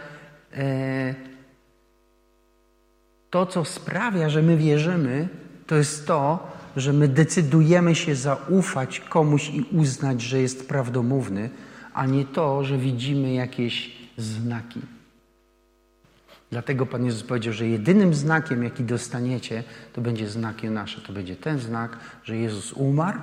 to, 3.30 3.46
co 3.46 3.64
sprawia, 3.64 4.28
że 4.28 4.42
my 4.42 4.56
wierzymy, 4.56 5.28
to 5.66 5.76
jest 5.76 6.06
to, 6.06 6.52
że 6.76 6.92
my 6.92 7.08
decydujemy 7.08 7.94
się 7.94 8.14
zaufać 8.14 9.00
komuś 9.00 9.50
i 9.50 9.62
uznać, 9.72 10.22
że 10.22 10.40
jest 10.40 10.68
prawdomówny, 10.68 11.50
a 11.94 12.06
nie 12.06 12.24
to, 12.24 12.64
że 12.64 12.78
widzimy 12.78 13.32
jakieś 13.32 13.96
znaki. 14.18 14.80
Dlatego 16.50 16.86
Pan 16.86 17.04
Jezus 17.04 17.22
powiedział, 17.22 17.52
że 17.52 17.66
jedynym 17.66 18.14
znakiem, 18.14 18.64
jaki 18.64 18.84
dostaniecie, 18.84 19.64
to 19.92 20.00
będzie 20.00 20.28
znakiem 20.28 20.74
nasze. 20.74 21.00
To 21.00 21.12
będzie 21.12 21.36
ten 21.36 21.58
znak, 21.58 21.98
że 22.24 22.36
Jezus 22.36 22.72
umarł, 22.72 23.18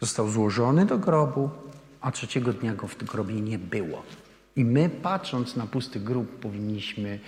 został 0.00 0.28
złożony 0.28 0.86
do 0.86 0.98
grobu, 0.98 1.50
a 2.00 2.10
trzeciego 2.10 2.52
dnia 2.52 2.74
go 2.74 2.88
w 2.88 2.96
grobie 2.96 3.40
nie 3.40 3.58
było. 3.58 4.02
I 4.56 4.64
my, 4.64 4.90
patrząc 4.90 5.56
na 5.56 5.66
pusty 5.66 6.00
grób, 6.00 6.38
powinniśmy 6.40 7.18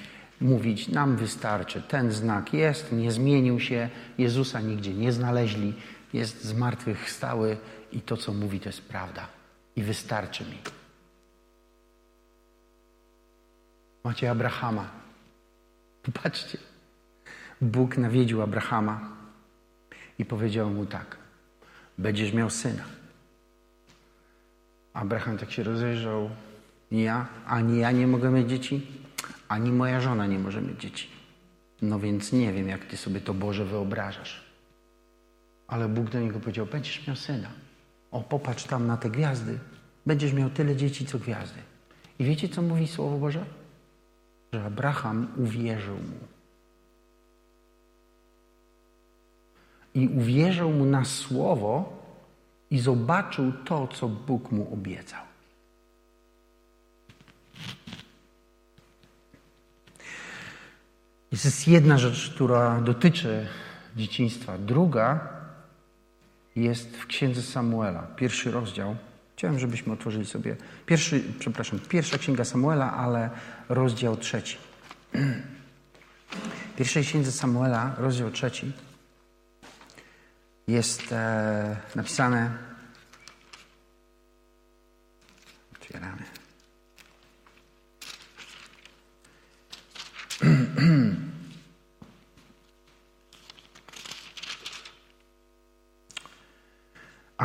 mówić, 0.41 0.89
nam 0.89 1.17
wystarczy. 1.17 1.83
Ten 1.83 2.13
znak 2.13 2.55
jest, 2.55 2.93
nie 2.93 3.13
zmienił 3.13 3.61
się, 3.61 3.89
Jezusa 4.19 4.61
nigdzie 4.61 4.95
nie 4.95 5.13
znaleźli, 5.13 5.75
jest 6.13 6.45
zmartwychwstały 6.45 7.57
i 7.93 8.01
to, 8.01 8.17
co 8.17 8.33
mówi, 8.33 8.61
to 8.61 8.69
jest 8.69 8.83
prawda. 8.83 9.29
I 9.77 9.83
wystarczy 9.83 10.45
mi. 10.45 10.59
Macie 14.05 14.31
Abrahama. 14.31 14.91
Popatrzcie. 16.03 16.59
Bóg 17.61 17.97
nawiedził 17.97 18.43
Abrahama 18.43 19.17
i 20.19 20.25
powiedział 20.25 20.71
mu 20.71 20.87
tak: 20.87 21.17
Będziesz 21.99 22.33
miał 22.33 22.51
syna. 22.51 22.85
Abraham 24.93 25.39
tak 25.39 25.53
się 25.53 25.63
rozejrzał. 25.63 26.31
Ja, 27.03 27.27
ani 27.47 27.79
ja 27.79 27.93
nie 27.93 28.07
mogę 28.07 28.31
mieć 28.31 28.49
dzieci, 28.49 28.87
ani 29.49 29.73
moja 29.73 30.01
żona 30.01 30.27
nie 30.27 30.39
może 30.39 30.63
mieć 30.63 30.81
dzieci. 30.81 31.09
No 31.83 31.99
więc 31.99 32.33
nie 32.33 32.53
wiem, 32.53 32.69
jak 32.69 32.85
ty 32.85 32.97
sobie 32.97 33.21
to 33.21 33.35
Boże 33.35 33.65
wyobrażasz. 33.65 34.45
Ale 35.67 35.89
Bóg 35.89 36.11
do 36.11 36.21
niego 36.21 36.41
powiedział: 36.41 36.67
Będziesz 36.67 37.07
miał 37.07 37.17
syna. 37.17 37.49
O, 38.11 38.21
popatrz 38.21 38.65
tam 38.65 38.87
na 38.87 38.97
te 38.97 39.11
gwiazdy. 39.11 39.59
Będziesz 40.07 40.33
miał 40.33 40.51
tyle 40.51 40.77
dzieci, 40.77 41.07
co 41.07 41.19
gwiazdy. 41.19 41.59
I 42.19 42.25
wiecie, 42.25 42.49
co 42.49 42.63
mówi 42.63 42.89
Słowo 42.89 43.19
Boże? 43.19 43.45
Że 44.53 44.65
Abraham 44.65 45.29
uwierzył 45.37 45.95
mu. 45.95 46.19
I 49.95 50.09
uwierzył 50.09 50.71
mu 50.71 50.85
na 50.85 51.05
słowo 51.05 52.03
i 52.71 52.79
zobaczył 52.79 53.53
to, 53.65 53.89
co 53.89 54.09
Bóg 54.09 54.53
mu 54.53 54.73
obiecał. 54.73 55.34
Jest 61.35 61.69
jedna 61.69 61.99
rzecz, 61.99 62.31
która 62.35 62.81
dotyczy 62.81 63.47
dzieciństwa. 63.97 64.59
Druga 64.59 65.29
jest 66.57 66.97
w 66.97 67.07
księdze 67.07 67.43
Samuela, 67.43 68.03
pierwszy 68.03 68.51
rozdział. 68.51 68.97
Chciałem, 69.37 69.59
żebyśmy 69.59 69.93
otworzyli 69.93 70.27
sobie 70.27 70.57
pierwszy, 70.87 71.23
przepraszam, 71.39 71.79
pierwsza 71.79 72.19
księga 72.19 72.45
Samuela, 72.45 72.93
ale 72.93 73.31
rozdział 73.69 74.17
trzeci. 74.17 74.57
Pierwszej 76.77 77.05
księdze 77.05 77.33
Samuela, 77.33 77.95
rozdział 77.99 78.31
trzeci, 78.31 78.73
jest 80.69 81.13
e, 81.13 81.77
napisane. 81.95 82.51
Otwieramy. 85.75 86.34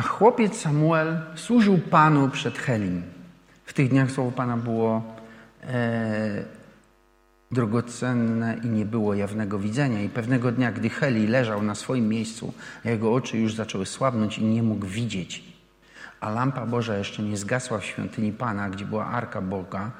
A 0.00 0.02
chłopiec 0.02 0.60
Samuel 0.60 1.20
służył 1.34 1.78
Panu 1.78 2.28
przed 2.28 2.58
Helim. 2.58 3.02
W 3.64 3.72
tych 3.72 3.88
dniach 3.88 4.10
słowo 4.10 4.32
Pana 4.32 4.56
było 4.56 5.02
e, 5.64 6.44
drogocenne 7.50 8.56
i 8.64 8.68
nie 8.68 8.84
było 8.84 9.14
jawnego 9.14 9.58
widzenia. 9.58 10.02
I 10.02 10.08
pewnego 10.08 10.52
dnia, 10.52 10.72
gdy 10.72 10.88
Heli 10.88 11.26
leżał 11.26 11.62
na 11.62 11.74
swoim 11.74 12.08
miejscu, 12.08 12.52
jego 12.84 13.14
oczy 13.14 13.38
już 13.38 13.54
zaczęły 13.54 13.86
słabnąć 13.86 14.38
i 14.38 14.44
nie 14.44 14.62
mógł 14.62 14.86
widzieć, 14.86 15.44
a 16.20 16.30
lampa 16.30 16.66
Boża 16.66 16.96
jeszcze 16.96 17.22
nie 17.22 17.36
zgasła 17.36 17.78
w 17.78 17.84
świątyni 17.84 18.32
Pana, 18.32 18.70
gdzie 18.70 18.84
była 18.84 19.06
arka 19.06 19.40
Boga, 19.40 19.90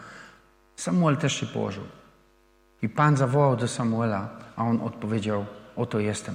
Samuel 0.76 1.16
też 1.16 1.40
się 1.40 1.46
położył. 1.46 1.84
I 2.82 2.88
Pan 2.88 3.16
zawołał 3.16 3.56
do 3.56 3.68
Samuela, 3.68 4.28
a 4.56 4.64
on 4.64 4.80
odpowiedział: 4.80 5.46
Oto 5.76 5.98
jestem. 5.98 6.34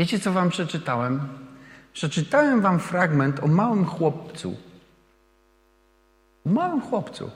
Wiecie, 0.00 0.18
co 0.18 0.32
wam 0.32 0.50
przeczytałem? 0.50 1.28
Przeczytałem 1.92 2.60
wam 2.60 2.78
fragment 2.78 3.40
o 3.40 3.46
małym 3.46 3.84
chłopcu. 3.84 4.56
O 6.46 6.48
małym 6.48 6.80
chłopcu, 6.80 7.30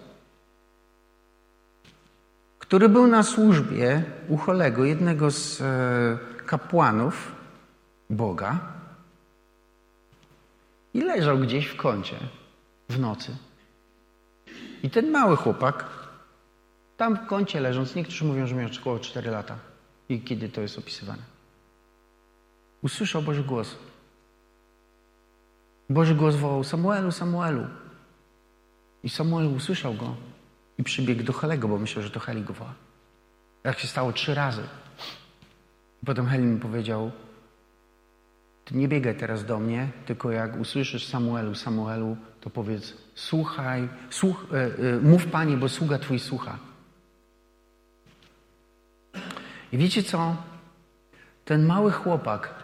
który 2.59 2.89
był 2.89 3.07
na 3.07 3.23
służbie 3.23 4.05
u 4.29 4.37
Cholego, 4.37 4.85
jednego 4.85 5.31
z 5.31 5.61
e, 5.61 6.45
kapłanów 6.47 7.33
Boga 8.11 8.59
i 10.95 11.01
leżał 11.01 11.39
gdzieś 11.39 11.67
w 11.67 11.77
kącie 11.77 12.17
w 12.89 12.99
nocy. 12.99 13.37
I 14.83 14.91
ten 14.91 15.11
mały 15.11 15.37
chłopak, 15.37 15.85
tam 16.97 17.17
w 17.17 17.27
kącie 17.27 17.61
leżąc, 17.61 17.95
niektórzy 17.95 18.25
mówią, 18.25 18.47
że 18.47 18.55
miał 18.55 18.69
około 18.81 18.99
4 18.99 19.31
lata. 19.31 19.57
I 20.09 20.21
kiedy 20.21 20.49
to 20.49 20.61
jest 20.61 20.79
opisywane? 20.79 21.34
Usłyszał 22.85 23.23
Boży 23.23 23.43
głos. 23.43 23.77
Boży 25.91 26.15
głos 26.15 26.37
wołał 26.37 26.65
Samuelu, 26.65 27.13
Samuelu. 27.13 27.67
I 29.03 29.09
Samuel 29.09 29.47
usłyszał 29.47 29.95
go 29.95 30.17
i 30.79 30.85
przybiegł 30.85 31.23
do 31.23 31.33
Helego, 31.33 31.69
bo 31.69 31.79
myślał, 31.79 32.03
że 32.03 32.11
to 32.11 32.21
Heli 32.21 32.43
go 32.43 32.53
woła. 32.53 32.75
Jak 33.65 33.79
się 33.79 33.89
stało 33.89 34.13
trzy 34.13 34.35
razy. 34.35 34.63
I 36.03 36.07
potem 36.07 36.27
Heli 36.27 36.45
mi 36.45 36.61
powiedział, 36.61 37.11
ty 38.65 38.77
nie 38.77 38.89
biegaj 38.89 39.17
teraz 39.17 39.45
do 39.45 39.59
mnie, 39.59 39.89
tylko 40.07 40.31
jak 40.31 40.61
usłyszysz 40.61 41.07
Samuelu, 41.07 41.55
Samuelu, 41.55 42.17
to 42.41 42.51
powiedz, 42.51 42.95
słuchaj, 43.15 43.89
słuch, 44.11 44.47
e, 44.53 44.57
e, 44.97 45.01
mów 45.01 45.27
Panie, 45.27 45.57
bo 45.57 45.69
sługa 45.69 45.99
Twój 45.99 46.19
słucha. 46.19 46.59
I 49.73 49.79
wiecie 49.79 50.03
co? 50.03 50.37
Ten 51.45 51.67
mały 51.67 51.93
chłopak, 51.93 52.64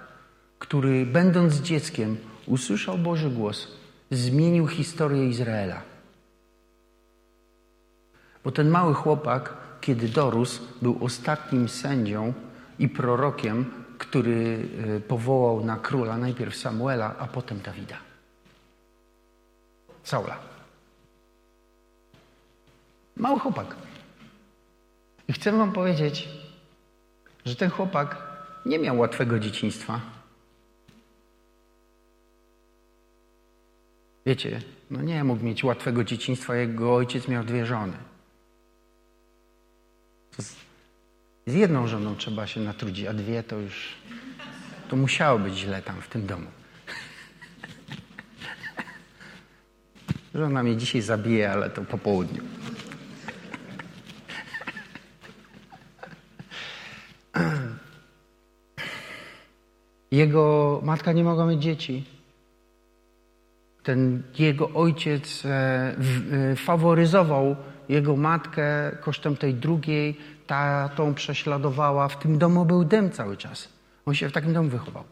który 0.61 1.07
będąc 1.07 1.55
dzieckiem 1.55 2.17
usłyszał 2.47 2.99
Boży 2.99 3.31
głos, 3.31 3.69
zmienił 4.11 4.67
historię 4.67 5.29
Izraela. 5.29 5.83
Bo 8.45 8.53
ten 8.53 8.69
mały 8.69 8.95
chłopak, 8.95 9.55
kiedy 9.81 10.09
dorósł, 10.09 10.63
był 10.83 10.99
ostatnim 11.01 11.69
sędzią 11.69 12.33
i 12.79 12.89
prorokiem, 12.89 13.73
który 13.99 14.69
e, 14.97 15.01
powołał 15.01 15.65
na 15.65 15.77
króla 15.77 16.19
najpierw 16.19 16.57
Samuela, 16.57 17.15
a 17.19 17.27
potem 17.27 17.61
Dawida. 17.61 17.97
Saula. 20.03 20.37
Mały 23.17 23.41
chłopak. 23.41 23.77
I 25.29 25.33
chcę 25.33 25.53
Wam 25.53 25.73
powiedzieć, 25.73 26.29
że 27.45 27.57
ten 27.57 27.71
chłopak 27.71 28.17
nie 28.67 28.79
miał 28.79 28.99
łatwego 28.99 29.39
dzieciństwa. 29.39 30.20
Wiecie, 34.31 34.61
no 34.91 35.03
nie 35.03 35.25
mógł 35.25 35.45
mieć 35.45 35.65
łatwego 35.65 36.05
dzieciństwa, 36.05 36.57
jego 36.57 36.95
ojciec 36.95 37.29
miał 37.29 37.45
dwie 37.45 37.67
żony. 37.67 37.97
Z, 40.39 40.57
z 41.47 41.55
jedną 41.55 41.87
żoną 41.87 42.17
trzeba 42.17 42.47
się 42.47 42.61
natrudzić, 42.61 43.07
a 43.07 43.13
dwie 43.13 43.43
to 43.43 43.57
już. 43.57 43.95
To 44.89 44.97
musiało 44.97 45.39
być 45.39 45.55
źle 45.55 45.83
tam 45.83 46.03
w 46.03 46.09
tym 46.09 46.27
domu. 46.27 46.47
Żona 50.35 50.63
mnie 50.63 50.77
dzisiaj 50.77 51.03
zabije, 51.03 51.53
ale 51.53 51.71
to 51.71 51.83
po 51.83 51.99
południu. 51.99 52.43
Jego 60.11 60.81
matka 60.85 61.13
nie 61.13 61.25
mogła 61.25 61.47
mieć 61.47 61.63
dzieci 61.63 62.20
ten 63.83 64.23
jego 64.39 64.71
ojciec 64.71 65.45
e, 65.45 65.49
e, 66.53 66.57
faworyzował 66.57 67.57
jego 67.89 68.17
matkę 68.17 68.97
kosztem 69.01 69.37
tej 69.37 69.55
drugiej, 69.55 70.17
ta 70.47 70.89
tą 70.89 71.15
prześladowała. 71.15 72.09
W 72.09 72.19
tym 72.19 72.39
domu 72.39 72.65
był 72.65 72.85
dym 72.85 73.11
cały 73.11 73.37
czas. 73.37 73.69
On 74.07 74.15
się 74.15 74.29
w 74.29 74.33
takim 74.33 74.53
domu 74.53 74.69
wychował. 74.69 75.05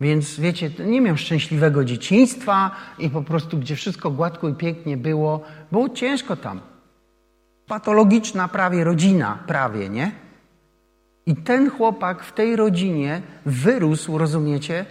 Więc 0.00 0.40
wiecie, 0.40 0.70
nie 0.78 1.00
miał 1.00 1.16
szczęśliwego 1.16 1.84
dzieciństwa 1.84 2.70
i 2.98 3.10
po 3.10 3.22
prostu, 3.22 3.58
gdzie 3.58 3.76
wszystko 3.76 4.10
gładko 4.10 4.48
i 4.48 4.54
pięknie 4.54 4.96
było, 4.96 5.40
było 5.72 5.88
ciężko 5.88 6.36
tam. 6.36 6.60
Patologiczna 7.66 8.48
prawie 8.48 8.84
rodzina, 8.84 9.38
prawie, 9.46 9.88
nie? 9.88 10.12
I 11.26 11.36
ten 11.36 11.70
chłopak 11.70 12.24
w 12.24 12.32
tej 12.32 12.56
rodzinie 12.56 13.22
wyrósł, 13.46 14.18
rozumiecie, 14.18 14.86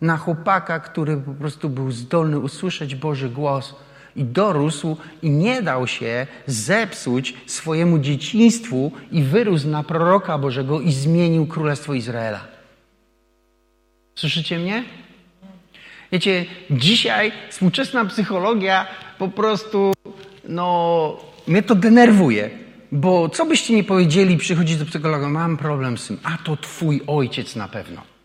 na 0.00 0.16
chłopaka, 0.16 0.80
który 0.80 1.16
po 1.16 1.32
prostu 1.32 1.70
był 1.70 1.90
zdolny 1.90 2.38
usłyszeć 2.38 2.94
Boży 2.94 3.28
głos 3.28 3.74
i 4.16 4.24
dorósł 4.24 4.96
i 5.22 5.30
nie 5.30 5.62
dał 5.62 5.86
się 5.86 6.26
zepsuć 6.46 7.34
swojemu 7.46 7.98
dzieciństwu 7.98 8.92
i 9.12 9.22
wyrósł 9.22 9.68
na 9.68 9.82
proroka 9.82 10.38
Bożego 10.38 10.80
i 10.80 10.92
zmienił 10.92 11.46
Królestwo 11.46 11.94
Izraela. 11.94 12.40
Słyszycie 14.14 14.58
mnie? 14.58 14.84
Wiecie, 16.12 16.44
dzisiaj 16.70 17.32
współczesna 17.50 18.04
psychologia 18.04 18.86
po 19.18 19.28
prostu, 19.28 19.92
no, 20.48 21.20
mnie 21.46 21.62
to 21.62 21.74
denerwuje. 21.74 22.50
Bo 22.92 23.28
co 23.28 23.46
byście 23.46 23.74
nie 23.74 23.84
powiedzieli, 23.84 24.36
przychodzić 24.36 24.76
do 24.76 24.86
psychologa, 24.86 25.28
mam 25.28 25.56
problem 25.56 25.98
z 25.98 26.06
tym, 26.06 26.18
a 26.22 26.38
to 26.44 26.56
twój 26.56 27.02
ojciec 27.06 27.56
na 27.56 27.68
pewno 27.68 28.15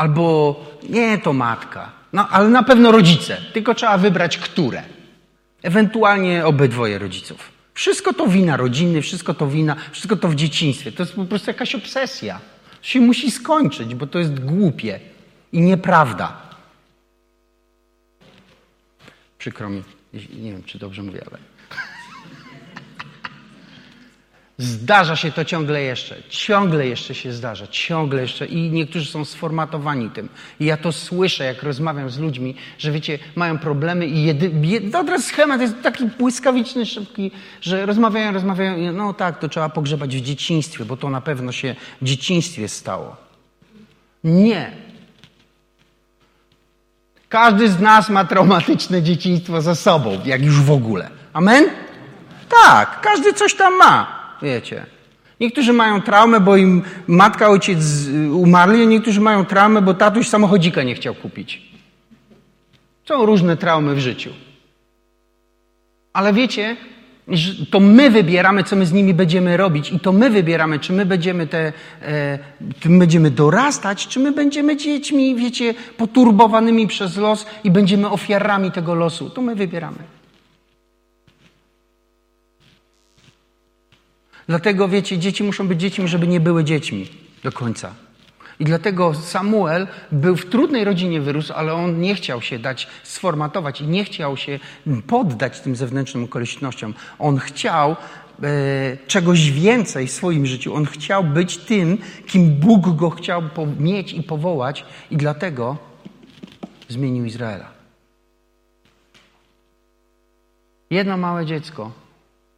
albo 0.00 0.56
nie 0.88 1.18
to 1.18 1.32
matka, 1.32 1.92
no, 2.12 2.28
ale 2.28 2.48
na 2.48 2.62
pewno 2.62 2.92
rodzice, 2.92 3.36
tylko 3.52 3.74
trzeba 3.74 3.98
wybrać 3.98 4.38
które. 4.38 4.82
Ewentualnie 5.62 6.46
obydwoje 6.46 6.98
rodziców. 6.98 7.50
Wszystko 7.74 8.12
to 8.12 8.26
wina 8.26 8.56
rodziny, 8.56 9.02
wszystko 9.02 9.34
to 9.34 9.46
wina, 9.46 9.76
wszystko 9.92 10.16
to 10.16 10.28
w 10.28 10.34
dzieciństwie. 10.34 10.92
To 10.92 11.02
jest 11.02 11.14
po 11.14 11.24
prostu 11.24 11.50
jakaś 11.50 11.74
obsesja. 11.74 12.40
To 12.80 12.86
się 12.86 13.00
musi 13.00 13.30
skończyć, 13.30 13.94
bo 13.94 14.06
to 14.06 14.18
jest 14.18 14.44
głupie 14.44 15.00
i 15.52 15.60
nieprawda. 15.60 16.42
Przykro 19.38 19.70
mi, 19.70 19.82
nie 20.14 20.52
wiem, 20.52 20.62
czy 20.62 20.78
dobrze 20.78 21.02
mówię, 21.02 21.24
ale. 21.30 21.38
Zdarza 24.60 25.16
się 25.16 25.32
to 25.32 25.44
ciągle 25.44 25.82
jeszcze. 25.82 26.16
Ciągle 26.28 26.86
jeszcze 26.86 27.14
się 27.14 27.32
zdarza. 27.32 27.66
Ciągle 27.66 28.22
jeszcze. 28.22 28.46
I 28.46 28.70
niektórzy 28.70 29.10
są 29.10 29.24
sformatowani 29.24 30.10
tym. 30.10 30.28
I 30.60 30.64
ja 30.64 30.76
to 30.76 30.92
słyszę, 30.92 31.44
jak 31.44 31.62
rozmawiam 31.62 32.10
z 32.10 32.18
ludźmi, 32.18 32.54
że 32.78 32.92
wiecie, 32.92 33.18
mają 33.36 33.58
problemy 33.58 34.06
i 34.06 34.22
jedy, 34.22 34.52
jedy, 34.62 34.98
od 34.98 35.08
razu 35.08 35.28
schemat 35.28 35.60
jest 35.60 35.82
taki 35.82 36.04
błyskawiczny, 36.06 36.86
szybki, 36.86 37.30
że 37.60 37.86
rozmawiają, 37.86 38.32
rozmawiają 38.32 38.92
no 38.92 39.14
tak, 39.14 39.38
to 39.38 39.48
trzeba 39.48 39.68
pogrzebać 39.68 40.16
w 40.16 40.20
dzieciństwie, 40.20 40.84
bo 40.84 40.96
to 40.96 41.10
na 41.10 41.20
pewno 41.20 41.52
się 41.52 41.74
w 42.02 42.04
dzieciństwie 42.04 42.68
stało. 42.68 43.16
Nie. 44.24 44.72
Każdy 47.28 47.68
z 47.68 47.80
nas 47.80 48.08
ma 48.08 48.24
traumatyczne 48.24 49.02
dzieciństwo 49.02 49.62
za 49.62 49.74
sobą, 49.74 50.20
jak 50.24 50.42
już 50.42 50.60
w 50.60 50.70
ogóle. 50.70 51.10
Amen? 51.32 51.64
Tak, 52.48 53.00
każdy 53.00 53.32
coś 53.32 53.54
tam 53.54 53.76
ma. 53.76 54.19
Wiecie. 54.42 54.86
Niektórzy 55.40 55.72
mają 55.72 56.02
traumę, 56.02 56.40
bo 56.40 56.56
im 56.56 56.82
matka, 57.06 57.48
ojciec 57.48 57.78
umarli, 58.32 58.82
a 58.82 58.84
niektórzy 58.84 59.20
mają 59.20 59.44
traumę, 59.44 59.82
bo 59.82 59.94
tatuś 59.94 60.28
samochodzika 60.28 60.82
nie 60.82 60.94
chciał 60.94 61.14
kupić. 61.14 61.62
Są 63.08 63.26
różne 63.26 63.56
traumy 63.56 63.94
w 63.94 63.98
życiu. 63.98 64.30
Ale 66.12 66.32
wiecie, 66.32 66.76
to 67.70 67.80
my 67.80 68.10
wybieramy, 68.10 68.64
co 68.64 68.76
my 68.76 68.86
z 68.86 68.92
nimi 68.92 69.14
będziemy 69.14 69.56
robić 69.56 69.92
i 69.92 70.00
to 70.00 70.12
my 70.12 70.30
wybieramy, 70.30 70.78
czy 70.78 70.92
my 70.92 71.06
będziemy 71.06 71.46
te, 71.46 71.72
e, 72.02 72.38
będziemy 72.84 73.30
dorastać, 73.30 74.06
czy 74.06 74.20
my 74.20 74.32
będziemy 74.32 74.76
dziećmi, 74.76 75.34
wiecie, 75.34 75.74
poturbowanymi 75.96 76.86
przez 76.86 77.16
los 77.16 77.46
i 77.64 77.70
będziemy 77.70 78.10
ofiarami 78.10 78.70
tego 78.70 78.94
losu. 78.94 79.30
To 79.30 79.42
my 79.42 79.54
wybieramy. 79.54 80.19
Dlatego, 84.50 84.88
wiecie, 84.88 85.18
dzieci 85.18 85.44
muszą 85.44 85.68
być 85.68 85.80
dziećmi, 85.80 86.08
żeby 86.08 86.26
nie 86.26 86.40
były 86.40 86.64
dziećmi 86.64 87.08
do 87.42 87.52
końca. 87.52 87.94
I 88.60 88.64
dlatego 88.64 89.14
Samuel 89.14 89.86
był 90.12 90.36
w 90.36 90.46
trudnej 90.46 90.84
rodzinie 90.84 91.20
wyrósł, 91.20 91.52
ale 91.52 91.74
on 91.74 92.00
nie 92.00 92.14
chciał 92.14 92.42
się 92.42 92.58
dać 92.58 92.88
sformatować 93.02 93.80
i 93.80 93.86
nie 93.86 94.04
chciał 94.04 94.36
się 94.36 94.58
poddać 95.06 95.60
tym 95.60 95.76
zewnętrznym 95.76 96.24
okolicznościom. 96.24 96.94
On 97.18 97.38
chciał 97.38 97.96
e, 98.42 98.96
czegoś 99.06 99.50
więcej 99.50 100.06
w 100.06 100.12
swoim 100.12 100.46
życiu. 100.46 100.74
On 100.74 100.86
chciał 100.86 101.24
być 101.24 101.58
tym, 101.58 101.98
kim 102.26 102.50
Bóg 102.50 102.96
go 102.96 103.10
chciał 103.10 103.42
mieć 103.78 104.12
i 104.12 104.22
powołać, 104.22 104.84
i 105.10 105.16
dlatego 105.16 105.76
zmienił 106.88 107.24
Izraela. 107.24 107.70
Jedno 110.90 111.16
małe 111.16 111.46
dziecko 111.46 112.09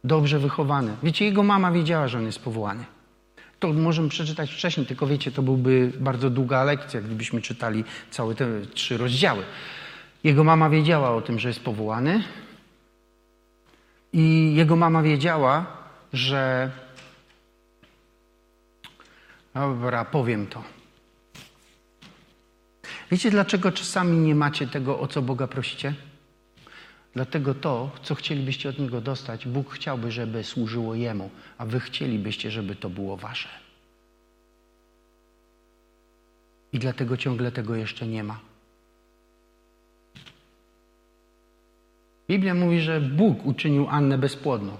dobrze 0.03 0.39
wychowany. 0.39 0.95
Wiecie, 1.03 1.25
jego 1.25 1.43
mama 1.43 1.71
wiedziała, 1.71 2.07
że 2.07 2.17
on 2.17 2.25
jest 2.25 2.39
powołany. 2.39 2.85
To 3.59 3.73
możemy 3.73 4.09
przeczytać 4.09 4.53
wcześniej, 4.53 4.85
tylko 4.85 5.07
wiecie, 5.07 5.31
to 5.31 5.41
byłby 5.41 5.91
bardzo 5.99 6.29
długa 6.29 6.63
lekcja, 6.63 7.01
gdybyśmy 7.01 7.41
czytali 7.41 7.83
całe 8.11 8.35
te 8.35 8.45
trzy 8.73 8.97
rozdziały. 8.97 9.43
Jego 10.23 10.43
mama 10.43 10.69
wiedziała 10.69 11.15
o 11.15 11.21
tym, 11.21 11.39
że 11.39 11.47
jest 11.47 11.63
powołany, 11.63 12.23
i 14.13 14.55
jego 14.55 14.75
mama 14.75 15.01
wiedziała, 15.01 15.65
że. 16.13 16.71
Dobra, 19.53 20.05
powiem 20.05 20.47
to. 20.47 20.63
Wiecie, 23.11 23.31
dlaczego 23.31 23.71
czasami 23.71 24.17
nie 24.17 24.35
macie 24.35 24.67
tego, 24.67 24.99
o 24.99 25.07
co 25.07 25.21
Boga 25.21 25.47
prosicie? 25.47 25.93
Dlatego 27.13 27.53
to, 27.53 27.91
co 28.03 28.15
chcielibyście 28.15 28.69
od 28.69 28.79
Niego 28.79 29.01
dostać, 29.01 29.47
Bóg 29.47 29.73
chciałby, 29.73 30.11
żeby 30.11 30.43
służyło 30.43 30.95
Jemu, 30.95 31.29
a 31.57 31.65
Wy 31.65 31.79
chcielibyście, 31.79 32.51
żeby 32.51 32.75
to 32.75 32.89
było 32.89 33.17
Wasze. 33.17 33.49
I 36.73 36.79
dlatego 36.79 37.17
ciągle 37.17 37.51
tego 37.51 37.75
jeszcze 37.75 38.07
nie 38.07 38.23
ma. 38.23 38.39
Biblia 42.27 42.53
mówi, 42.53 42.81
że 42.81 43.01
Bóg 43.01 43.45
uczynił 43.45 43.87
Annę 43.89 44.17
bezpłodną. 44.17 44.77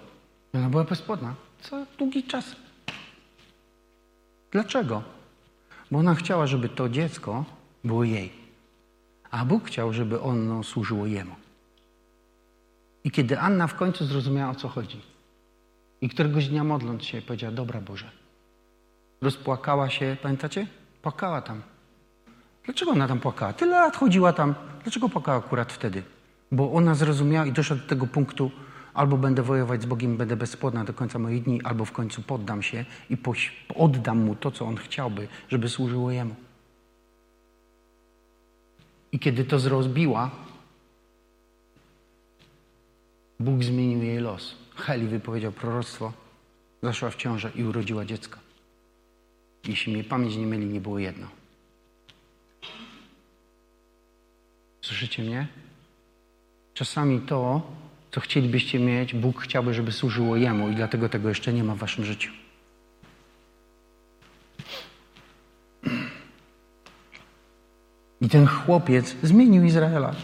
Ona 0.54 0.69
była 0.69 0.84
bezpłodna. 0.84 1.36
Co 1.62 1.86
długi 1.98 2.24
czas. 2.24 2.56
Dlaczego? 4.52 5.04
Bo 5.91 6.00
ona 6.00 6.15
chciała, 6.15 6.48
żeby 6.48 6.69
to 6.69 6.89
dziecko 6.89 7.46
było 7.84 8.04
jej. 8.04 8.32
A 9.32 9.46
Bóg 9.46 9.67
chciał, 9.67 9.93
żeby 9.93 10.22
ono 10.22 10.63
służyło 10.63 11.06
Jemu. 11.06 11.42
I 13.04 13.12
kiedy 13.12 13.39
Anna 13.39 13.68
w 13.68 13.76
końcu 13.76 14.06
zrozumiała, 14.06 14.52
o 14.52 14.56
co 14.56 14.68
chodzi, 14.68 15.02
i 16.02 16.10
któregoś 16.10 16.48
dnia 16.48 16.63
modląc 16.63 17.04
się, 17.04 17.22
powiedziała: 17.22 17.54
Dobra 17.54 17.82
Boże. 17.82 18.12
Rozpłakała 19.22 19.89
się, 19.89 20.18
pamiętacie? 20.22 20.68
Płakała 21.02 21.42
tam. 21.42 21.62
Dlaczego 22.66 22.92
ona 22.92 23.08
tam 23.08 23.20
płakała? 23.20 23.54
Tyle 23.54 23.72
lat 23.72 23.98
chodziła 23.98 24.34
tam. 24.34 24.56
Dlaczego 24.84 25.10
płakała 25.10 25.38
akurat 25.38 25.74
wtedy? 25.74 26.04
Bo 26.52 26.72
ona 26.74 26.96
zrozumiała 26.96 27.46
i 27.46 27.52
doszła 27.52 27.76
do 27.76 27.88
tego 27.88 28.08
punktu, 28.08 28.52
albo 28.94 29.18
będę 29.18 29.44
wojować 29.44 29.82
z 29.82 29.86
Bogiem, 29.86 30.18
będę 30.18 30.36
bezpłodna 30.36 30.84
do 30.84 30.94
końca 30.94 31.20
moich 31.20 31.44
dni, 31.44 31.62
albo 31.63 31.86
w 31.86 31.92
końcu 31.92 32.22
poddam 32.22 32.63
się 32.63 32.86
i 33.10 33.18
oddam 33.76 34.20
Mu 34.20 34.36
to, 34.36 34.52
co 34.52 34.66
On 34.66 34.78
chciałby, 34.78 35.28
żeby 35.50 35.70
służyło 35.70 36.12
Jemu. 36.12 36.36
I 39.12 39.20
kiedy 39.20 39.46
to 39.46 39.60
zrozbiła, 39.60 40.32
Bóg 43.43 43.63
zmienił 43.63 44.03
jej 44.03 44.19
los. 44.19 44.56
Heli 44.75 45.08
wypowiedział 45.08 45.51
proroctwo, 45.51 46.13
zaszła 46.84 47.10
w 47.10 47.15
ciążę 47.15 47.51
i 47.56 47.63
urodziła 47.63 48.06
dziecko. 48.06 48.39
Jeśli 49.67 49.93
mnie 49.93 50.03
pamięć 50.03 50.36
nie 50.36 50.45
myli, 50.45 50.65
nie 50.65 50.82
było 50.82 50.99
jedno. 50.99 51.27
Słyszycie 54.82 55.23
mnie? 55.23 55.47
Czasami 56.73 57.21
to, 57.21 57.62
co 58.12 58.19
chcielibyście 58.21 58.79
mieć, 58.79 59.13
Bóg 59.13 59.41
chciałby, 59.41 59.73
żeby 59.73 59.91
służyło 59.91 60.36
Jemu 60.36 60.69
i 60.69 60.75
dlatego 60.75 61.10
tego 61.10 61.29
jeszcze 61.29 61.53
nie 61.53 61.63
ma 61.63 61.75
w 61.75 61.77
waszym 61.77 62.06
życiu. 62.06 62.32
I 68.21 68.29
ten 68.29 68.47
chłopiec 68.47 69.15
zmienił 69.23 69.63
Izraela. 69.63 70.15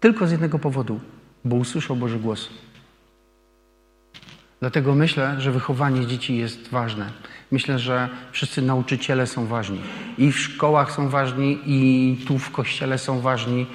Tylko 0.00 0.26
z 0.26 0.30
jednego 0.30 0.58
powodu 0.58 1.00
bo 1.44 1.56
usłyszał 1.56 1.96
Boży 1.96 2.18
głos. 2.18 2.48
Dlatego 4.60 4.94
myślę, 4.94 5.36
że 5.38 5.52
wychowanie 5.52 6.06
dzieci 6.06 6.36
jest 6.36 6.68
ważne. 6.68 7.10
Myślę, 7.50 7.78
że 7.78 8.08
wszyscy 8.32 8.62
nauczyciele 8.62 9.26
są 9.26 9.46
ważni. 9.46 9.80
I 10.18 10.32
w 10.32 10.38
szkołach 10.38 10.92
są 10.92 11.08
ważni, 11.08 11.58
i 11.66 12.16
tu 12.26 12.38
w 12.38 12.50
kościele 12.50 12.98
są 12.98 13.20
ważni. 13.20 13.66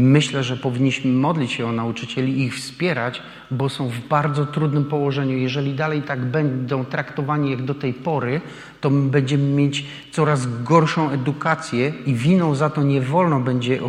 Myślę, 0.00 0.44
że 0.44 0.56
powinniśmy 0.56 1.12
modlić 1.12 1.52
się 1.52 1.66
o 1.66 1.72
nauczycieli 1.72 2.38
i 2.38 2.44
ich 2.44 2.56
wspierać, 2.56 3.22
bo 3.50 3.68
są 3.68 3.88
w 3.88 4.00
bardzo 4.08 4.46
trudnym 4.46 4.84
położeniu. 4.84 5.38
Jeżeli 5.38 5.74
dalej 5.74 6.02
tak 6.02 6.24
będą 6.24 6.84
traktowani 6.84 7.50
jak 7.50 7.62
do 7.62 7.74
tej 7.74 7.94
pory, 7.94 8.40
to 8.80 8.90
będziemy 8.90 9.44
mieć 9.44 9.84
coraz 10.12 10.62
gorszą 10.62 11.10
edukację 11.10 11.92
i 12.06 12.14
winą 12.14 12.54
za 12.54 12.70
to 12.70 12.82
nie 12.82 13.00
wolno 13.00 13.40
będzie 13.40 13.80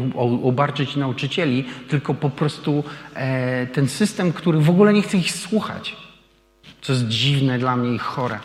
obarczyć 0.44 0.96
nauczycieli, 0.96 1.66
tylko 1.88 2.14
po 2.14 2.30
prostu 2.30 2.84
e, 3.14 3.68
ten 3.68 3.88
system, 3.88 4.34
który 4.34 4.60
w 4.60 4.70
ogóle 4.70 4.94
nie 4.94 5.02
chce 5.02 5.18
ich 5.18 5.32
słuchać. 5.32 5.96
Co 6.82 6.94
jest 6.94 7.08
dziwne 7.08 7.60
dla 7.60 7.76
mnie 7.76 7.96
i 7.96 7.98
chore. 7.98 8.40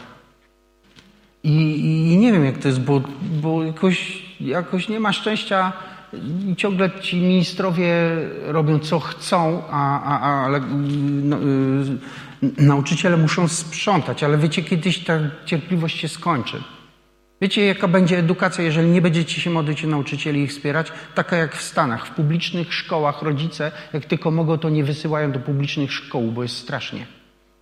I, 1.44 1.80
i 2.12 2.16
nie 2.18 2.32
wiem, 2.32 2.44
jak 2.44 2.58
to 2.58 2.68
jest, 2.68 2.80
bo, 2.80 3.02
bo 3.22 3.64
jakoś, 3.64 4.22
jakoś 4.40 4.88
nie 4.88 5.00
ma 5.00 5.12
szczęścia 5.12 5.72
ciągle 6.56 6.90
ci 7.00 7.16
ministrowie 7.16 7.94
robią 8.42 8.78
co 8.78 9.00
chcą, 9.00 9.62
a, 9.70 10.02
a, 10.02 10.20
a 10.20 10.44
ale 10.44 10.60
no, 11.22 11.36
y, 11.36 12.62
nauczyciele 12.62 13.16
muszą 13.16 13.48
sprzątać, 13.48 14.24
ale 14.24 14.38
wiecie, 14.38 14.62
kiedyś 14.62 15.04
ta 15.04 15.18
cierpliwość 15.44 15.98
się 15.98 16.08
skończy. 16.08 16.62
Wiecie, 17.40 17.66
jaka 17.66 17.88
będzie 17.88 18.18
edukacja, 18.18 18.64
jeżeli 18.64 18.90
nie 18.90 19.02
będziecie 19.02 19.40
się 19.40 19.50
modlić 19.50 19.84
o 19.84 19.88
nauczycieli 19.88 20.40
i 20.40 20.42
ich 20.42 20.50
wspierać? 20.50 20.92
Taka 21.14 21.36
jak 21.36 21.56
w 21.56 21.62
Stanach. 21.62 22.06
W 22.06 22.10
publicznych 22.10 22.74
szkołach 22.74 23.22
rodzice, 23.22 23.72
jak 23.92 24.04
tylko 24.04 24.30
mogą, 24.30 24.58
to 24.58 24.70
nie 24.70 24.84
wysyłają 24.84 25.32
do 25.32 25.40
publicznych 25.40 25.92
szkół, 25.92 26.32
bo 26.32 26.42
jest 26.42 26.56
strasznie. 26.56 27.06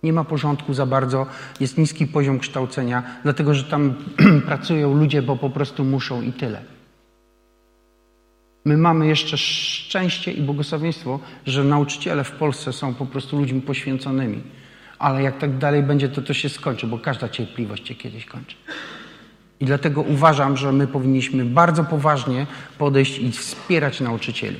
Nie 0.03 0.13
ma 0.13 0.23
porządku 0.23 0.73
za 0.73 0.85
bardzo, 0.85 1.25
jest 1.59 1.77
niski 1.77 2.07
poziom 2.07 2.39
kształcenia, 2.39 3.03
dlatego 3.23 3.53
że 3.53 3.63
tam 3.63 3.93
pracują 4.47 4.93
ludzie, 4.93 5.21
bo 5.21 5.35
po 5.35 5.49
prostu 5.49 5.83
muszą 5.83 6.21
i 6.21 6.33
tyle. 6.33 6.61
My 8.65 8.77
mamy 8.77 9.07
jeszcze 9.07 9.37
szczęście 9.37 10.31
i 10.31 10.41
błogosławieństwo, 10.41 11.19
że 11.45 11.63
nauczyciele 11.63 12.23
w 12.23 12.31
Polsce 12.31 12.73
są 12.73 12.93
po 12.93 13.05
prostu 13.05 13.37
ludźmi 13.37 13.61
poświęconymi. 13.61 14.41
Ale 14.99 15.23
jak 15.23 15.37
tak 15.37 15.57
dalej 15.57 15.83
będzie, 15.83 16.09
to 16.09 16.21
to 16.21 16.33
się 16.33 16.49
skończy, 16.49 16.87
bo 16.87 16.99
każda 16.99 17.29
cierpliwość 17.29 17.87
się 17.87 17.95
kiedyś 17.95 18.25
kończy. 18.25 18.55
I 19.59 19.65
dlatego 19.65 20.01
uważam, 20.01 20.57
że 20.57 20.71
my 20.71 20.87
powinniśmy 20.87 21.45
bardzo 21.45 21.83
poważnie 21.83 22.47
podejść 22.77 23.19
i 23.19 23.31
wspierać 23.31 23.99
nauczycieli. 23.99 24.57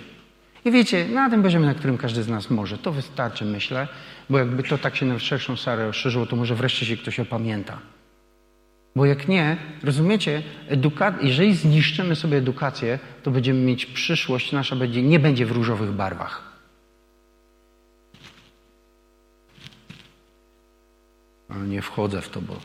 I 0.66 0.72
wiecie, 0.72 1.08
na 1.08 1.30
tym 1.30 1.44
poziomie, 1.44 1.66
na 1.66 1.74
którym 1.74 1.98
każdy 1.98 2.24
z 2.24 2.28
nas 2.28 2.50
może, 2.50 2.78
to 2.78 2.92
wystarczy, 2.92 3.46
myślę, 3.46 3.88
bo 4.30 4.38
jakby 4.38 4.64
to 4.64 4.78
tak 4.78 4.96
się 4.96 5.06
na 5.06 5.20
szerszą 5.20 5.58
salę 5.58 5.88
rozszerzyło, 5.88 6.26
to 6.26 6.36
może 6.36 6.56
wreszcie 6.56 6.86
się 6.86 6.98
ktoś 6.98 7.20
opamięta. 7.20 7.78
Bo 8.96 9.06
jak 9.06 9.28
nie, 9.28 9.58
rozumiecie, 9.84 10.44
eduka- 10.70 11.18
jeżeli 11.22 11.56
zniszczymy 11.56 12.16
sobie 12.16 12.38
edukację, 12.38 13.00
to 13.24 13.32
będziemy 13.32 13.60
mieć 13.60 13.86
przyszłość, 13.86 14.52
nasza 14.52 14.76
będzie, 14.76 15.04
nie 15.04 15.20
będzie 15.20 15.46
w 15.46 15.52
różowych 15.52 15.92
barwach. 15.92 16.52
Ale 21.50 21.68
nie 21.68 21.82
wchodzę 21.82 22.22
w 22.22 22.30
to, 22.30 22.42
bo. 22.42 22.60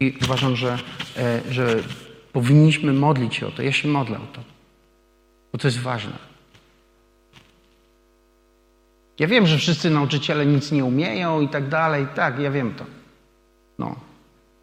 I 0.00 0.18
uważam, 0.22 0.56
że, 0.56 0.78
e, 1.16 1.40
że 1.50 1.82
powinniśmy 2.32 2.92
modlić 2.92 3.34
się 3.34 3.46
o 3.46 3.50
to. 3.50 3.62
Ja 3.62 3.72
się 3.72 3.88
modlę 3.88 4.16
o 4.18 4.26
to, 4.26 4.42
bo 5.52 5.58
to 5.58 5.68
jest 5.68 5.78
ważne. 5.78 6.31
Ja 9.22 9.28
wiem, 9.28 9.46
że 9.46 9.58
wszyscy 9.58 9.90
nauczyciele 9.90 10.46
nic 10.46 10.72
nie 10.72 10.84
umieją 10.84 11.40
i 11.40 11.48
tak 11.48 11.68
dalej. 11.68 12.06
Tak, 12.14 12.38
ja 12.38 12.50
wiem 12.50 12.74
to. 12.74 12.84
No. 13.78 13.96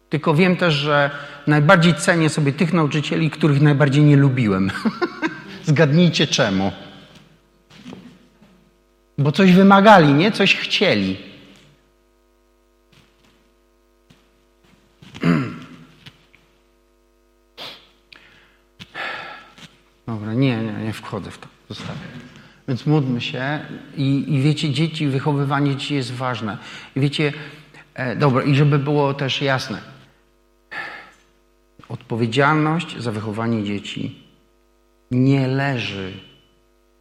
Tylko 0.08 0.34
wiem 0.34 0.56
też, 0.56 0.74
że 0.74 1.10
najbardziej 1.46 1.94
cenię 1.94 2.28
sobie 2.28 2.52
tych 2.52 2.72
nauczycieli, 2.72 3.30
których 3.30 3.60
najbardziej 3.60 4.04
nie 4.04 4.16
lubiłem. 4.16 4.70
Zgadnijcie 5.64 6.26
czemu. 6.26 6.72
Bo 9.18 9.32
coś 9.32 9.52
wymagali, 9.52 10.12
nie? 10.12 10.32
Coś 10.32 10.56
chcieli. 10.56 11.16
Dobra, 20.06 20.34
nie, 20.34 20.62
nie, 20.62 20.72
nie 20.72 20.92
wchodzę 20.92 21.30
w 21.30 21.38
to. 21.38 21.48
Zostawię. 21.68 22.39
Więc 22.68 22.86
módlmy 22.86 23.20
się 23.20 23.60
i, 23.96 24.34
i 24.34 24.40
wiecie, 24.40 24.70
dzieci, 24.70 25.06
wychowywanie 25.06 25.76
dzieci 25.76 25.94
jest 25.94 26.12
ważne. 26.12 26.58
I 26.96 27.00
wiecie, 27.00 27.32
e, 27.94 28.16
dobra, 28.16 28.42
i 28.42 28.54
żeby 28.54 28.78
było 28.78 29.14
też 29.14 29.42
jasne, 29.42 29.78
odpowiedzialność 31.88 32.98
za 32.98 33.12
wychowanie 33.12 33.64
dzieci 33.64 34.30
nie 35.10 35.48
leży 35.48 36.12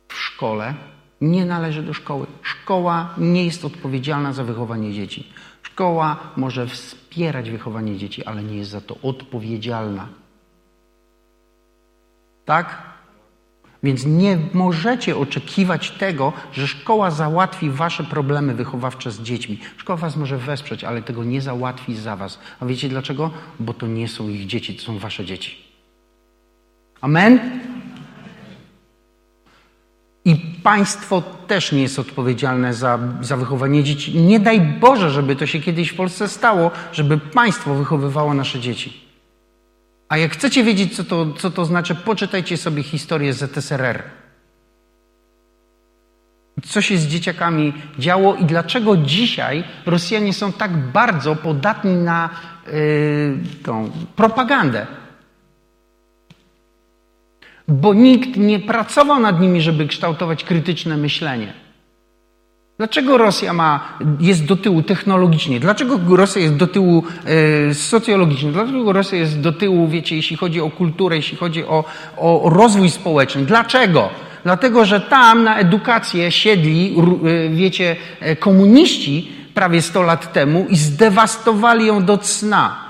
w 0.08 0.14
szkole, 0.14 0.74
nie 1.22 1.46
należy 1.46 1.84
do 1.84 1.94
szkoły. 1.94 2.28
Szkoła 2.42 3.14
nie 3.18 3.46
jest 3.46 3.66
odpowiedzialna 3.66 4.34
za 4.34 4.44
wychowanie 4.44 4.94
dzieci. 4.94 5.28
Szkoła 5.64 6.18
może 6.36 6.68
wspierać 6.68 7.52
wychowanie 7.52 7.98
dzieci, 7.98 8.26
ale 8.26 8.44
nie 8.44 8.58
jest 8.58 8.72
za 8.72 8.82
to 8.82 8.96
odpowiedzialna. 9.04 10.08
Tak? 12.46 12.84
Więc 13.84 14.06
nie 14.06 14.38
możecie 14.54 15.18
oczekiwać 15.18 15.92
tego, 15.92 16.34
że 16.52 16.68
szkoła 16.68 17.12
załatwi 17.12 17.70
wasze 17.70 18.04
problemy 18.04 18.54
wychowawcze 18.54 19.12
z 19.12 19.22
dziećmi. 19.22 19.60
Szkoła 19.78 19.98
was 19.98 20.16
może 20.16 20.38
wesprzeć, 20.38 20.84
ale 20.84 21.02
tego 21.02 21.24
nie 21.24 21.42
załatwi 21.42 21.96
za 21.96 22.16
was. 22.16 22.40
A 22.60 22.66
wiecie 22.66 22.90
dlaczego? 22.90 23.32
Bo 23.60 23.74
to 23.74 23.88
nie 23.88 24.08
są 24.08 24.30
ich 24.30 24.46
dzieci, 24.46 24.76
to 24.76 24.82
są 24.82 24.98
wasze 24.98 25.26
dzieci. 25.26 25.58
Amen? 27.02 27.40
I 30.26 30.36
państwo 30.64 31.24
też 31.48 31.72
nie 31.72 31.82
jest 31.82 32.00
odpowiedzialne 32.00 32.74
za, 32.74 33.00
za 33.22 33.38
wychowanie 33.38 33.84
dzieci. 33.84 34.20
Nie 34.20 34.40
daj 34.40 34.62
Boże, 34.62 35.10
żeby 35.10 35.36
to 35.36 35.46
się 35.46 35.60
kiedyś 35.60 35.90
w 35.90 35.96
Polsce 35.96 36.28
stało, 36.28 36.72
żeby 36.92 37.18
państwo 37.18 37.76
wychowywało 37.76 38.34
nasze 38.34 38.60
dzieci. 38.60 39.09
A 40.10 40.18
jak 40.18 40.32
chcecie 40.32 40.64
wiedzieć, 40.64 40.96
co 40.96 41.04
to, 41.04 41.34
co 41.34 41.52
to 41.52 41.66
znaczy, 41.66 41.96
poczytajcie 41.96 42.58
sobie 42.58 42.84
historię 42.84 43.34
ZSRR. 43.34 44.04
Co 46.66 46.82
się 46.82 46.98
z 46.98 47.08
dzieciakami 47.08 47.74
działo 48.00 48.36
i 48.36 48.46
dlaczego 48.46 48.98
dzisiaj 48.98 49.64
Rosjanie 49.86 50.34
są 50.34 50.54
tak 50.54 50.78
bardzo 50.78 51.36
podatni 51.36 51.94
na 51.94 52.30
yy, 52.68 53.38
tą 53.64 53.92
propagandę. 54.16 54.88
Bo 57.68 57.94
nikt 57.94 58.38
nie 58.38 58.60
pracował 58.60 59.20
nad 59.20 59.42
nimi, 59.42 59.62
żeby 59.62 59.88
kształtować 59.88 60.44
krytyczne 60.44 60.98
myślenie. 60.98 61.69
Dlaczego 62.80 63.18
Rosja 63.18 63.54
ma, 63.54 63.98
jest 64.20 64.46
do 64.46 64.56
tyłu 64.56 64.84
technologicznie? 64.84 65.60
Dlaczego 65.60 66.00
Rosja 66.16 66.42
jest 66.42 66.56
do 66.56 66.68
tyłu 66.68 67.04
e, 67.70 67.74
socjologicznie? 67.74 68.52
Dlaczego 68.52 68.94
Rosja 68.94 69.18
jest 69.18 69.40
do 69.40 69.52
tyłu, 69.52 69.88
wiecie, 69.88 70.16
jeśli 70.16 70.38
chodzi 70.38 70.62
o 70.62 70.70
kulturę, 70.70 71.16
jeśli 71.16 71.38
chodzi 71.38 71.66
o, 71.66 71.84
o 72.18 72.50
rozwój 72.50 72.90
społeczny? 72.90 73.46
Dlaczego? 73.46 74.10
Dlatego, 74.44 74.86
że 74.86 75.02
tam 75.02 75.44
na 75.44 75.58
edukację 75.58 76.32
siedli, 76.32 76.96
e, 76.96 77.50
wiecie, 77.50 77.96
e, 78.20 78.36
komuniści 78.36 79.32
prawie 79.54 79.82
100 79.82 80.02
lat 80.02 80.34
temu 80.34 80.66
i 80.70 80.78
zdewastowali 80.78 81.86
ją 81.86 82.06
do 82.06 82.18
cna. 82.18 82.89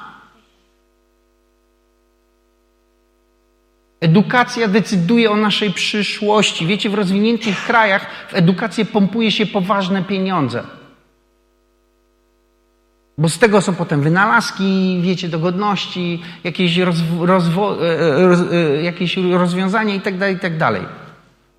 Edukacja 4.01 4.67
decyduje 4.67 5.31
o 5.31 5.35
naszej 5.35 5.73
przyszłości. 5.73 6.67
Wiecie, 6.67 6.89
w 6.89 6.93
rozwiniętych 6.93 7.65
krajach 7.65 8.05
w 8.29 8.33
edukację 8.33 8.85
pompuje 8.85 9.31
się 9.31 9.45
poważne 9.45 10.03
pieniądze. 10.03 10.63
Bo 13.17 13.29
z 13.29 13.39
tego 13.39 13.61
są 13.61 13.75
potem 13.75 14.01
wynalazki, 14.01 14.99
wiecie, 15.01 15.29
dogodności, 15.29 16.21
jakieś, 16.43 16.77
rozwo- 16.77 17.83
e, 17.83 17.99
e, 17.99 18.27
roz, 18.27 18.39
e, 18.51 18.83
jakieś 18.83 19.17
rozwiązania 19.17 19.95
i 19.95 20.01
tak 20.01 20.17
dalej, 20.17 20.35
i 20.35 20.39
tak. 20.39 20.57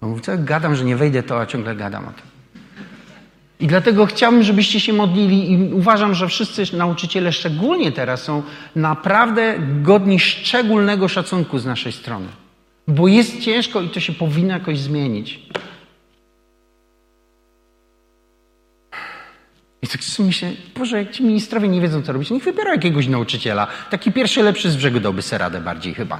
No, 0.02 0.16
co 0.22 0.32
gadam, 0.38 0.74
że 0.74 0.84
nie 0.84 0.96
wejdę 0.96 1.22
to, 1.22 1.40
a 1.40 1.46
ciągle 1.46 1.76
gadam 1.76 2.04
o 2.04 2.12
tym. 2.12 2.39
I 3.60 3.66
dlatego 3.66 4.06
chciałbym, 4.06 4.42
żebyście 4.42 4.80
się 4.80 4.92
modlili 4.92 5.52
i 5.52 5.72
uważam, 5.74 6.14
że 6.14 6.28
wszyscy 6.28 6.76
nauczyciele, 6.76 7.32
szczególnie 7.32 7.92
teraz, 7.92 8.22
są 8.22 8.42
naprawdę 8.76 9.54
godni 9.82 10.20
szczególnego 10.20 11.08
szacunku 11.08 11.58
z 11.58 11.66
naszej 11.66 11.92
strony. 11.92 12.26
Bo 12.88 13.08
jest 13.08 13.40
ciężko 13.40 13.80
i 13.80 13.88
to 13.88 14.00
się 14.00 14.12
powinno 14.12 14.54
jakoś 14.54 14.78
zmienić. 14.78 15.40
I 19.82 19.88
tak 19.88 20.04
sobie 20.04 20.26
myślę, 20.26 20.52
Boże, 20.76 20.98
jak 20.98 21.10
ci 21.10 21.22
ministrowie 21.22 21.68
nie 21.68 21.80
wiedzą, 21.80 22.02
co 22.02 22.12
robić, 22.12 22.30
niech 22.30 22.44
wybiorą 22.44 22.72
jakiegoś 22.72 23.06
nauczyciela. 23.06 23.66
Taki 23.90 24.12
pierwszy 24.12 24.42
lepszy 24.42 24.70
z 24.70 24.76
brzegu 24.76 25.00
dałby 25.00 25.22
se 25.22 25.38
radę 25.38 25.60
bardziej 25.60 25.94
chyba. 25.94 26.16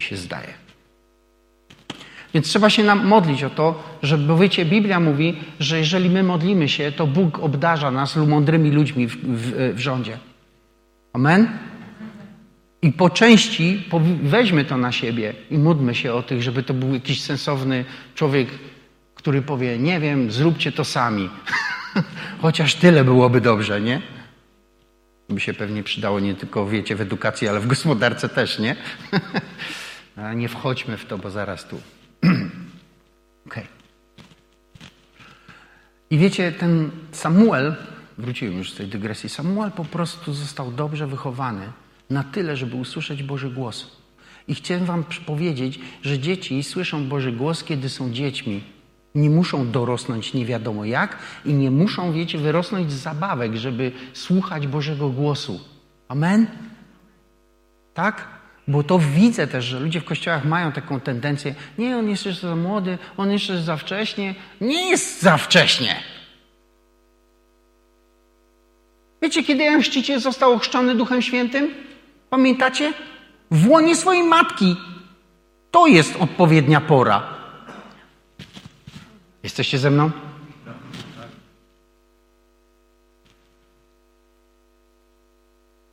Mi 0.00 0.06
się 0.06 0.16
zdaje. 0.16 0.63
Więc 2.34 2.48
trzeba 2.48 2.70
się 2.70 2.84
nam 2.84 3.06
modlić 3.06 3.44
o 3.44 3.50
to, 3.50 3.82
że, 4.02 4.18
bo 4.18 4.38
wiecie, 4.38 4.64
Biblia 4.64 5.00
mówi, 5.00 5.36
że 5.60 5.78
jeżeli 5.78 6.10
my 6.10 6.22
modlimy 6.22 6.68
się, 6.68 6.92
to 6.92 7.06
Bóg 7.06 7.38
obdarza 7.38 7.90
nas 7.90 8.16
mądrymi 8.16 8.70
ludźmi 8.70 9.06
w, 9.06 9.16
w, 9.16 9.74
w 9.74 9.78
rządzie. 9.78 10.18
Amen? 11.12 11.48
I 12.82 12.92
po 12.92 13.10
części 13.10 13.88
weźmy 14.22 14.64
to 14.64 14.76
na 14.76 14.92
siebie 14.92 15.34
i 15.50 15.58
módlmy 15.58 15.94
się 15.94 16.12
o 16.12 16.22
tych, 16.22 16.42
żeby 16.42 16.62
to 16.62 16.74
był 16.74 16.94
jakiś 16.94 17.20
sensowny 17.20 17.84
człowiek, 18.14 18.48
który 19.14 19.42
powie, 19.42 19.78
nie 19.78 20.00
wiem, 20.00 20.30
zróbcie 20.30 20.72
to 20.72 20.84
sami. 20.84 21.30
Chociaż 22.42 22.74
tyle 22.74 23.04
byłoby 23.04 23.40
dobrze, 23.40 23.80
nie? 23.80 24.02
By 25.28 25.40
się 25.40 25.54
pewnie 25.54 25.82
przydało 25.82 26.20
nie 26.20 26.34
tylko, 26.34 26.66
wiecie, 26.66 26.96
w 26.96 27.00
edukacji, 27.00 27.48
ale 27.48 27.60
w 27.60 27.66
gospodarce 27.66 28.28
też, 28.28 28.58
nie? 28.58 28.76
nie 30.36 30.48
wchodźmy 30.48 30.96
w 30.96 31.06
to, 31.06 31.18
bo 31.18 31.30
zaraz 31.30 31.64
tu 31.64 31.80
okay. 33.46 33.66
I 36.10 36.18
wiecie, 36.18 36.52
ten 36.52 36.90
Samuel, 37.12 37.74
wróciłem 38.18 38.58
już 38.58 38.72
z 38.72 38.76
tej 38.76 38.86
dygresji, 38.86 39.28
Samuel 39.28 39.70
po 39.70 39.84
prostu 39.84 40.32
został 40.32 40.72
dobrze 40.72 41.06
wychowany 41.06 41.72
na 42.10 42.24
tyle, 42.24 42.56
żeby 42.56 42.76
usłyszeć 42.76 43.22
Boży 43.22 43.50
głos. 43.50 43.96
I 44.48 44.54
chciałem 44.54 44.84
wam 44.84 45.04
powiedzieć, 45.26 45.80
że 46.02 46.18
dzieci 46.18 46.62
słyszą 46.62 47.08
Boży 47.08 47.32
głos, 47.32 47.64
kiedy 47.64 47.88
są 47.88 48.12
dziećmi. 48.12 48.64
Nie 49.14 49.30
muszą 49.30 49.70
dorosnąć 49.70 50.34
nie 50.34 50.46
wiadomo 50.46 50.84
jak 50.84 51.18
i 51.44 51.54
nie 51.54 51.70
muszą, 51.70 52.12
wiecie, 52.12 52.38
wyrosnąć 52.38 52.92
z 52.92 52.94
zabawek, 52.94 53.56
żeby 53.56 53.92
słuchać 54.12 54.66
Bożego 54.66 55.08
głosu. 55.08 55.60
Amen? 56.08 56.46
Tak? 57.94 58.33
Bo 58.68 58.82
to 58.82 58.98
widzę 58.98 59.46
też, 59.46 59.64
że 59.64 59.80
ludzie 59.80 60.00
w 60.00 60.04
kościołach 60.04 60.44
mają 60.44 60.72
taką 60.72 61.00
tendencję, 61.00 61.54
nie, 61.78 61.96
on 61.96 62.08
jest 62.08 62.26
jeszcze 62.26 62.48
za 62.48 62.56
młody, 62.56 62.98
on 63.16 63.32
jeszcze 63.32 63.52
jest 63.52 63.64
za 63.64 63.76
wcześnie. 63.76 64.34
Nie 64.60 64.90
jest 64.90 65.22
za 65.22 65.36
wcześnie. 65.36 65.96
Wiecie, 69.22 69.42
kiedy 69.42 69.64
Jan 69.64 69.82
Chrzciciel 69.82 70.20
został 70.20 70.52
ochrzczony 70.52 70.94
Duchem 70.94 71.22
Świętym? 71.22 71.74
Pamiętacie? 72.30 72.92
W 73.50 73.68
łonie 73.68 73.96
swojej 73.96 74.22
matki. 74.22 74.76
To 75.70 75.86
jest 75.86 76.16
odpowiednia 76.16 76.80
pora. 76.80 77.22
Jesteście 79.42 79.78
ze 79.78 79.90
mną? 79.90 80.10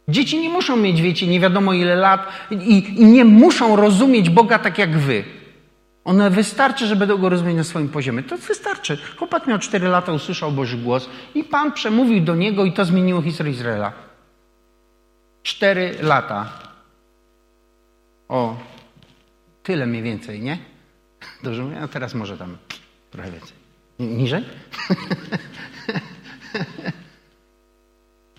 Dzieci 0.08 0.40
nie 0.40 0.50
muszą 0.50 0.78
mieć, 0.78 1.02
wiecie, 1.02 1.28
nie 1.28 1.40
wiadomo 1.40 1.74
ile 1.74 1.96
lat 1.96 2.28
i, 2.52 2.94
i 2.98 3.06
nie 3.06 3.26
muszą 3.26 3.76
rozumieć 3.76 4.30
Boga 4.30 4.60
tak 4.60 4.78
jak 4.78 4.98
wy. 4.98 5.24
One 6.04 6.30
wystarczy, 6.30 6.88
że 6.88 6.96
będą 6.96 7.18
go 7.18 7.30
rozumieć 7.30 7.58
na 7.58 7.64
swoim 7.64 7.90
poziomie. 7.90 8.24
To 8.24 8.38
wystarczy. 8.38 8.98
Chłopak 9.18 9.48
miał 9.48 9.60
4 9.60 9.88
lata, 9.88 10.12
usłyszał 10.12 10.52
Boży 10.52 10.78
głos 10.78 11.10
i 11.36 11.44
Pan 11.44 11.72
przemówił 11.72 12.24
do 12.24 12.36
niego 12.36 12.66
i 12.66 12.74
to 12.74 12.86
zmieniło 12.86 13.22
historię 13.22 13.54
Izraela. 13.54 13.94
4 15.44 15.96
lata. 16.02 16.50
O, 18.30 18.58
tyle 19.64 19.86
mniej 19.86 20.04
więcej, 20.04 20.42
nie? 20.42 20.58
Dobrze 21.44 21.64
mówię? 21.64 21.80
A 21.82 21.88
teraz 21.88 22.14
może 22.14 22.38
tam 22.38 22.58
trochę 23.12 23.32
więcej. 23.32 23.54
Niżej? 24.00 24.44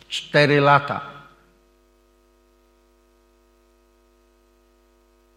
Cztery 0.08 0.60
lata. 0.60 1.11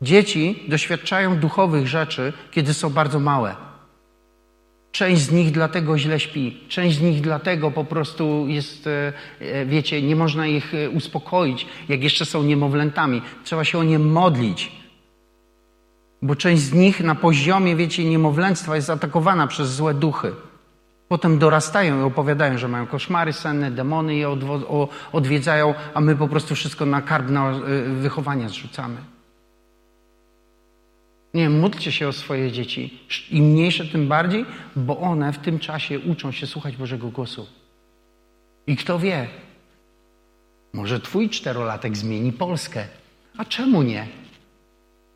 Dzieci 0.01 0.63
doświadczają 0.67 1.39
duchowych 1.39 1.87
rzeczy, 1.87 2.33
kiedy 2.51 2.73
są 2.73 2.89
bardzo 2.89 3.19
małe. 3.19 3.55
Część 4.91 5.21
z 5.21 5.31
nich 5.31 5.51
dlatego 5.51 5.97
źle 5.97 6.19
śpi, 6.19 6.57
część 6.67 6.97
z 6.97 7.01
nich 7.01 7.21
dlatego 7.21 7.71
po 7.71 7.83
prostu 7.83 8.45
jest, 8.47 8.87
e, 8.87 9.13
e, 9.39 9.65
wiecie, 9.65 10.01
nie 10.01 10.15
można 10.15 10.47
ich 10.47 10.73
e, 10.73 10.89
uspokoić, 10.89 11.67
jak 11.89 12.03
jeszcze 12.03 12.25
są 12.25 12.43
niemowlętami. 12.43 13.21
Trzeba 13.43 13.63
się 13.63 13.79
o 13.79 13.83
nie 13.83 13.99
modlić. 13.99 14.71
Bo 16.21 16.35
część 16.35 16.61
z 16.61 16.73
nich 16.73 17.01
na 17.01 17.15
poziomie, 17.15 17.75
wiecie, 17.75 18.05
niemowlęctwa 18.05 18.75
jest 18.75 18.89
atakowana 18.89 19.47
przez 19.47 19.69
złe 19.69 19.93
duchy. 19.93 20.31
Potem 21.07 21.39
dorastają 21.39 21.99
i 21.99 22.03
opowiadają, 22.03 22.57
że 22.57 22.67
mają 22.67 22.87
koszmary 22.87 23.33
senne, 23.33 23.71
demony 23.71 24.15
je 24.15 24.37
odwiedzają, 25.11 25.73
a 25.93 26.01
my 26.01 26.15
po 26.15 26.27
prostu 26.27 26.55
wszystko 26.55 26.85
na 26.85 27.01
karb 27.01 27.29
na 27.29 27.53
wychowania 28.01 28.49
zrzucamy. 28.49 29.14
Nie, 31.35 31.49
módlcie 31.49 31.91
się 31.91 32.07
o 32.07 32.13
swoje 32.13 32.51
dzieci. 32.51 32.99
Im 33.31 33.45
mniejsze, 33.45 33.85
tym 33.85 34.07
bardziej, 34.07 34.45
bo 34.75 34.99
one 34.99 35.33
w 35.33 35.37
tym 35.37 35.59
czasie 35.59 35.99
uczą 35.99 36.31
się 36.31 36.47
słuchać 36.47 36.77
Bożego 36.77 37.07
głosu. 37.07 37.47
I 38.67 38.75
kto 38.75 38.99
wie, 38.99 39.27
może 40.73 40.99
twój 40.99 41.29
czterolatek 41.29 41.97
zmieni 41.97 42.33
Polskę. 42.33 42.87
A 43.37 43.45
czemu 43.45 43.81
nie? 43.83 44.07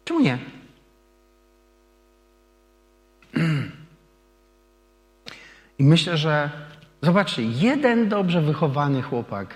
Czemu 0.06 0.20
nie? 0.20 0.38
I 5.80 5.84
myślę, 5.84 6.18
że 6.18 6.50
zobaczcie, 7.02 7.44
jeden 7.44 8.10
dobrze 8.10 8.42
wychowany 8.42 9.02
chłopak 9.02 9.56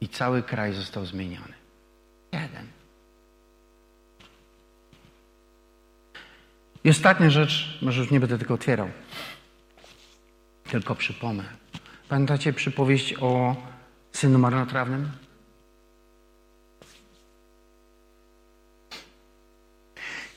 i 0.00 0.08
cały 0.08 0.42
kraj 0.42 0.72
został 0.72 1.06
zmieniony. 1.06 1.54
Jeden. 2.32 2.75
I 6.86 6.90
ostatnia 6.90 7.30
rzecz, 7.30 7.78
może 7.82 8.00
już 8.00 8.10
nie 8.10 8.20
będę 8.20 8.38
tego 8.38 8.54
otwierał, 8.54 8.88
tylko 10.70 10.94
przypomnę. 10.94 11.44
Pamiętacie 12.08 12.52
przypowieść 12.52 13.14
o 13.20 13.56
synu 14.12 14.38
marnotrawnym? 14.38 15.10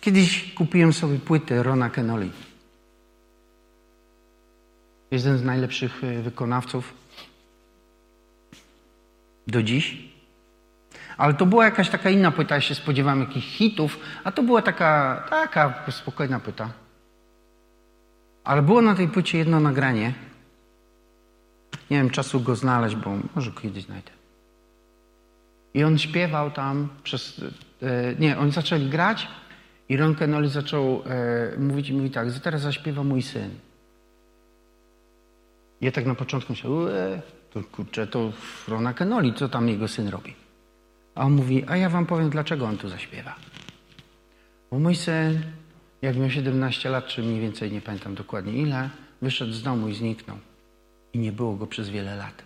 Kiedyś 0.02 0.54
kupiłem 0.54 0.94
sobie 0.94 1.20
płytę 1.20 1.64
Rona 1.64 1.90
Kenoli. 1.90 2.32
Jeden 5.12 5.38
z 5.38 5.44
najlepszych 5.44 6.04
e, 6.04 6.22
wykonawców 6.22 6.94
do 9.48 9.64
dziś. 9.64 9.98
Ale 11.20 11.34
to 11.34 11.46
była 11.46 11.66
jakaś 11.66 11.90
taka 11.90 12.10
inna 12.10 12.32
płyta, 12.32 12.56
ja 12.56 12.62
się 12.62 12.76
spodziewałem 12.76 13.20
jakichś 13.20 13.48
hitów, 13.48 14.00
a 14.24 14.32
to 14.32 14.44
była 14.44 14.62
taka, 14.62 15.24
taka 15.30 15.84
spokojna 15.92 16.40
płyta. 16.40 16.70
Ale 18.44 18.62
było 18.62 18.82
na 18.82 18.96
tej 18.96 19.08
płycie 19.08 19.38
jedno 19.38 19.60
nagranie. 19.60 20.14
Nie 21.90 21.98
wiem, 21.98 22.10
czasu 22.10 22.40
go 22.40 22.56
znaleźć, 22.56 22.96
bo 22.96 23.12
może 23.36 23.52
kiedyś 23.52 23.84
znajdę. 23.84 24.12
I 25.74 25.84
on 25.84 25.98
śpiewał 25.98 26.52
tam 26.52 26.90
przez... 27.04 27.42
E, 27.82 28.16
nie, 28.20 28.38
oni 28.38 28.52
zaczęli 28.52 28.90
grać 28.90 29.28
i 29.90 29.98
Ron 29.98 30.16
Kenoli 30.16 30.50
zaczął 30.50 31.04
e, 31.06 31.60
mówić 31.60 31.90
i 31.90 31.94
mówi 31.94 32.12
tak, 32.12 32.28
teraz 32.44 32.62
zaśpiewa 32.62 33.04
mój 33.04 33.22
syn. 33.22 33.50
Ja 35.82 35.92
tak 35.92 36.06
na 36.06 36.16
początku 36.16 36.54
myślałem, 36.54 36.88
to 37.54 37.64
kurczę, 37.72 38.08
to 38.08 38.32
Rona 38.68 38.94
Kenoli, 38.94 39.34
co 39.34 39.50
tam 39.50 39.70
jego 39.70 39.88
syn 39.88 40.08
robi? 40.08 40.49
A 41.20 41.26
on 41.26 41.34
mówi, 41.34 41.64
a 41.68 41.78
ja 41.78 41.90
wam 41.90 42.06
powiem, 42.06 42.30
dlaczego 42.30 42.66
on 42.66 42.78
tu 42.78 42.90
zaśpiewa. 42.90 43.36
Bo 44.72 44.80
mój 44.80 44.96
syn, 44.96 45.42
jak 46.02 46.18
miał 46.18 46.30
17 46.30 46.90
lat, 46.90 47.08
czy 47.08 47.24
mniej 47.24 47.42
więcej, 47.42 47.72
nie 47.72 47.82
pamiętam 47.82 48.16
dokładnie 48.16 48.54
ile, 48.54 48.90
wyszedł 49.22 49.52
z 49.52 49.64
domu 49.64 49.90
i 49.90 49.96
zniknął. 49.96 50.38
I 51.14 51.20
nie 51.20 51.32
było 51.32 51.56
go 51.56 51.68
przez 51.68 51.90
wiele 51.90 52.16
lat. 52.16 52.44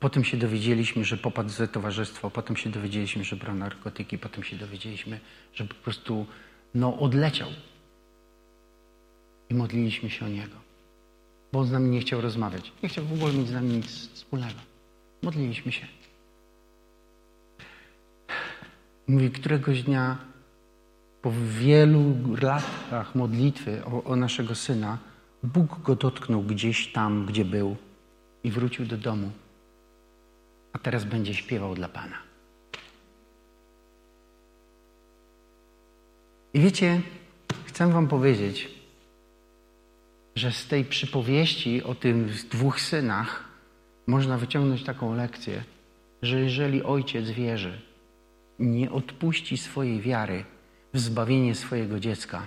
Potem 0.00 0.24
się 0.24 0.36
dowiedzieliśmy, 0.36 1.04
że 1.04 1.16
popadł 1.16 1.48
ze 1.48 1.68
towarzystwo, 1.68 2.30
potem 2.30 2.56
się 2.56 2.70
dowiedzieliśmy, 2.70 3.24
że 3.24 3.36
brał 3.36 3.54
narkotyki, 3.54 4.18
potem 4.18 4.44
się 4.44 4.56
dowiedzieliśmy, 4.56 5.20
że 5.54 5.64
po 5.64 5.74
prostu 5.74 6.26
no, 6.74 6.98
odleciał. 6.98 7.48
I 9.50 9.54
modliliśmy 9.54 10.10
się 10.10 10.26
o 10.26 10.28
niego, 10.28 10.56
bo 11.52 11.60
on 11.60 11.66
z 11.66 11.72
nami 11.72 11.90
nie 11.90 12.00
chciał 12.00 12.20
rozmawiać. 12.20 12.72
Nie 12.82 12.88
chciał 12.88 13.04
w 13.04 13.12
ogóle 13.12 13.32
mieć 13.32 13.48
z 13.48 13.52
nami 13.52 13.68
nic 13.68 14.08
wspólnego. 14.14 14.60
Modliliśmy 15.22 15.72
się. 15.72 16.01
Mówi, 19.12 19.30
któregoś 19.30 19.82
dnia 19.82 20.18
po 21.22 21.32
wielu 21.58 22.14
latach 22.42 23.14
modlitwy 23.14 23.84
o, 23.84 24.04
o 24.04 24.16
naszego 24.16 24.54
syna, 24.54 24.98
Bóg 25.42 25.80
go 25.80 25.96
dotknął 25.96 26.42
gdzieś 26.42 26.92
tam, 26.92 27.26
gdzie 27.26 27.44
był 27.44 27.76
i 28.44 28.50
wrócił 28.50 28.86
do 28.86 28.96
domu. 28.96 29.30
A 30.72 30.78
teraz 30.78 31.04
będzie 31.04 31.34
śpiewał 31.34 31.74
dla 31.74 31.88
Pana. 31.88 32.16
I 36.54 36.60
wiecie, 36.60 37.00
chcę 37.64 37.92
Wam 37.92 38.08
powiedzieć, 38.08 38.68
że 40.36 40.52
z 40.52 40.66
tej 40.66 40.84
przypowieści 40.84 41.82
o 41.82 41.94
tych 41.94 42.48
dwóch 42.48 42.80
synach 42.80 43.44
można 44.06 44.38
wyciągnąć 44.38 44.84
taką 44.84 45.14
lekcję, 45.14 45.64
że 46.22 46.40
jeżeli 46.40 46.82
ojciec 46.82 47.30
wierzy, 47.30 47.91
nie 48.62 48.90
odpuści 48.90 49.58
swojej 49.58 50.00
wiary 50.00 50.44
w 50.94 50.98
zbawienie 50.98 51.54
swojego 51.54 52.00
dziecka, 52.00 52.46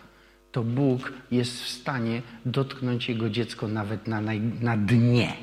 to 0.51 0.63
Bóg 0.63 1.13
jest 1.31 1.63
w 1.63 1.69
stanie 1.69 2.21
dotknąć 2.45 3.09
jego 3.09 3.29
dziecko 3.29 3.67
nawet 3.67 4.07
na, 4.07 4.21
na 4.61 4.77
dnie. 4.77 5.33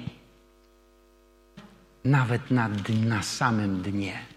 Nawet 2.04 2.50
na, 2.50 2.70
na 3.06 3.22
samym 3.22 3.82
dnie. 3.82 4.31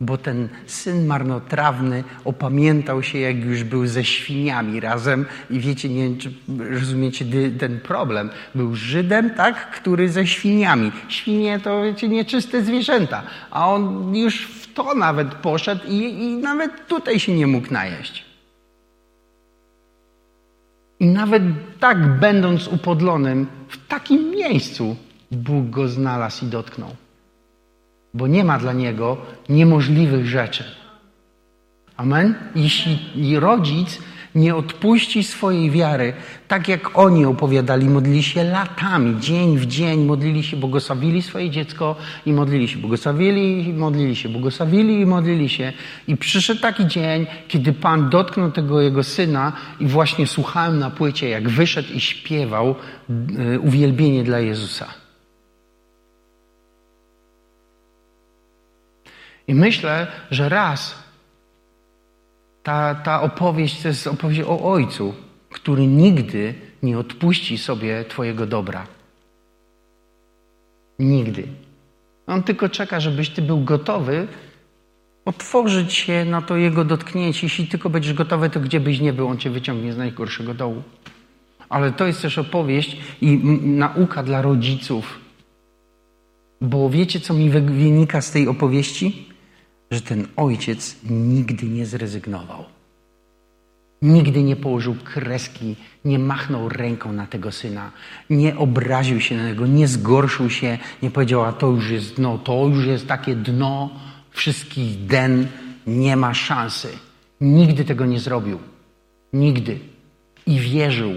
Bo 0.00 0.18
ten 0.18 0.48
syn 0.66 1.06
marnotrawny 1.06 2.04
opamiętał 2.24 3.02
się, 3.02 3.18
jak 3.18 3.44
już 3.44 3.64
był 3.64 3.86
ze 3.86 4.04
świniami 4.04 4.80
razem. 4.80 5.26
I 5.50 5.60
wiecie, 5.60 5.88
nie 5.88 6.02
wiem, 6.02 6.18
czy 6.18 6.32
rozumiecie 6.70 7.24
ten 7.58 7.80
problem. 7.80 8.30
Był 8.54 8.74
Żydem, 8.74 9.30
tak, 9.30 9.70
który 9.70 10.08
ze 10.08 10.26
świniami. 10.26 10.92
Świnie 11.08 11.60
to, 11.60 11.82
wiecie, 11.82 12.08
nieczyste 12.08 12.62
zwierzęta. 12.62 13.22
A 13.50 13.68
on 13.68 14.14
już 14.16 14.48
to 14.74 14.94
nawet 14.94 15.34
poszedł 15.34 15.80
i, 15.88 15.98
i 16.22 16.36
nawet 16.36 16.86
tutaj 16.86 17.20
się 17.20 17.34
nie 17.34 17.46
mógł 17.46 17.72
najeść. 17.72 18.24
I 21.00 21.06
nawet 21.06 21.42
tak 21.80 22.18
będąc 22.18 22.68
upodlonym, 22.68 23.46
w 23.68 23.86
takim 23.86 24.30
miejscu 24.30 24.96
Bóg 25.30 25.70
go 25.70 25.88
znalazł 25.88 26.44
i 26.44 26.48
dotknął. 26.48 26.96
Bo 28.14 28.26
nie 28.26 28.44
ma 28.44 28.58
dla 28.58 28.72
niego 28.72 29.16
niemożliwych 29.48 30.26
rzeczy. 30.26 30.64
Amen? 31.96 32.34
Jeśli 32.54 33.40
rodzic 33.40 33.98
nie 34.34 34.56
odpuści 34.56 35.22
swojej 35.22 35.70
wiary, 35.70 36.12
tak 36.48 36.68
jak 36.68 36.98
oni 36.98 37.24
opowiadali, 37.24 37.88
modlili 37.88 38.22
się 38.22 38.44
latami, 38.44 39.20
dzień 39.20 39.58
w 39.58 39.66
dzień, 39.66 40.04
modlili 40.04 40.42
się, 40.42 40.56
błogosławili 40.56 41.22
swoje 41.22 41.50
dziecko 41.50 41.96
i 42.26 42.32
modlili 42.32 42.68
się, 42.68 42.78
błogosławili 42.78 43.68
i 43.68 43.72
modlili 43.72 44.16
się, 44.16 44.28
błogosławili 44.28 45.00
i 45.00 45.06
modlili 45.06 45.48
się. 45.48 45.72
I 46.08 46.16
przyszedł 46.16 46.60
taki 46.60 46.86
dzień, 46.86 47.26
kiedy 47.48 47.72
Pan 47.72 48.10
dotknął 48.10 48.52
tego 48.52 48.80
jego 48.80 49.02
syna 49.02 49.52
i 49.80 49.86
właśnie 49.86 50.26
słuchałem 50.26 50.78
na 50.78 50.90
płycie, 50.90 51.28
jak 51.28 51.48
wyszedł 51.48 51.92
i 51.92 52.00
śpiewał 52.00 52.74
y, 53.54 53.60
uwielbienie 53.60 54.24
dla 54.24 54.40
Jezusa. 54.40 54.86
I 59.06 59.33
myślę, 59.48 60.06
że 60.30 60.48
raz 60.48 60.94
ta, 62.62 62.94
ta 62.94 63.22
opowieść 63.22 63.82
to 63.82 63.88
jest 63.88 64.06
opowieść 64.06 64.40
o 64.40 64.72
Ojcu, 64.72 65.14
który 65.50 65.86
nigdy 65.86 66.54
nie 66.82 66.98
odpuści 66.98 67.58
sobie 67.58 68.04
Twojego 68.04 68.46
dobra. 68.46 68.86
Nigdy. 70.98 71.46
On 72.26 72.42
tylko 72.42 72.68
czeka, 72.68 73.00
żebyś 73.00 73.30
ty 73.30 73.42
był 73.42 73.64
gotowy 73.64 74.28
otworzyć 75.24 75.92
się 75.92 76.24
na 76.24 76.42
to 76.42 76.56
jego 76.56 76.84
dotknięcie. 76.84 77.46
Jeśli 77.46 77.66
tylko 77.66 77.90
będziesz 77.90 78.14
gotowy, 78.14 78.50
to 78.50 78.60
gdzie 78.60 78.80
byś 78.80 79.00
nie 79.00 79.12
był, 79.12 79.28
on 79.28 79.38
cię 79.38 79.50
wyciągnie 79.50 79.92
z 79.92 79.96
najgorszego 79.96 80.54
dołu. 80.54 80.82
Ale 81.68 81.92
to 81.92 82.06
jest 82.06 82.22
też 82.22 82.38
opowieść 82.38 82.96
i 83.20 83.38
nauka 83.62 84.22
dla 84.22 84.42
rodziców. 84.42 85.20
Bo 86.60 86.90
wiecie, 86.90 87.20
co 87.20 87.34
mi 87.34 87.50
wynika 87.50 88.20
z 88.20 88.30
tej 88.30 88.48
opowieści? 88.48 89.33
Że 89.90 90.00
ten 90.00 90.26
ojciec 90.36 90.96
nigdy 91.10 91.68
nie 91.68 91.86
zrezygnował. 91.86 92.64
Nigdy 94.02 94.42
nie 94.42 94.56
położył 94.56 94.94
kreski, 95.04 95.76
nie 96.04 96.18
machnął 96.18 96.68
ręką 96.68 97.12
na 97.12 97.26
tego 97.26 97.52
syna, 97.52 97.92
nie 98.30 98.56
obraził 98.56 99.20
się 99.20 99.36
na 99.36 99.48
niego, 99.48 99.66
nie 99.66 99.88
zgorszył 99.88 100.50
się, 100.50 100.78
nie 101.02 101.10
powiedział, 101.10 101.44
a 101.44 101.52
to 101.52 101.66
już 101.66 101.90
jest 101.90 102.16
dno, 102.16 102.38
to 102.38 102.66
już 102.66 102.86
jest 102.86 103.06
takie 103.06 103.36
dno 103.36 103.90
wszystkich 104.30 105.06
den, 105.06 105.46
nie 105.86 106.16
ma 106.16 106.34
szansy. 106.34 106.88
Nigdy 107.40 107.84
tego 107.84 108.06
nie 108.06 108.20
zrobił. 108.20 108.58
Nigdy. 109.32 109.78
I 110.46 110.60
wierzył. 110.60 111.12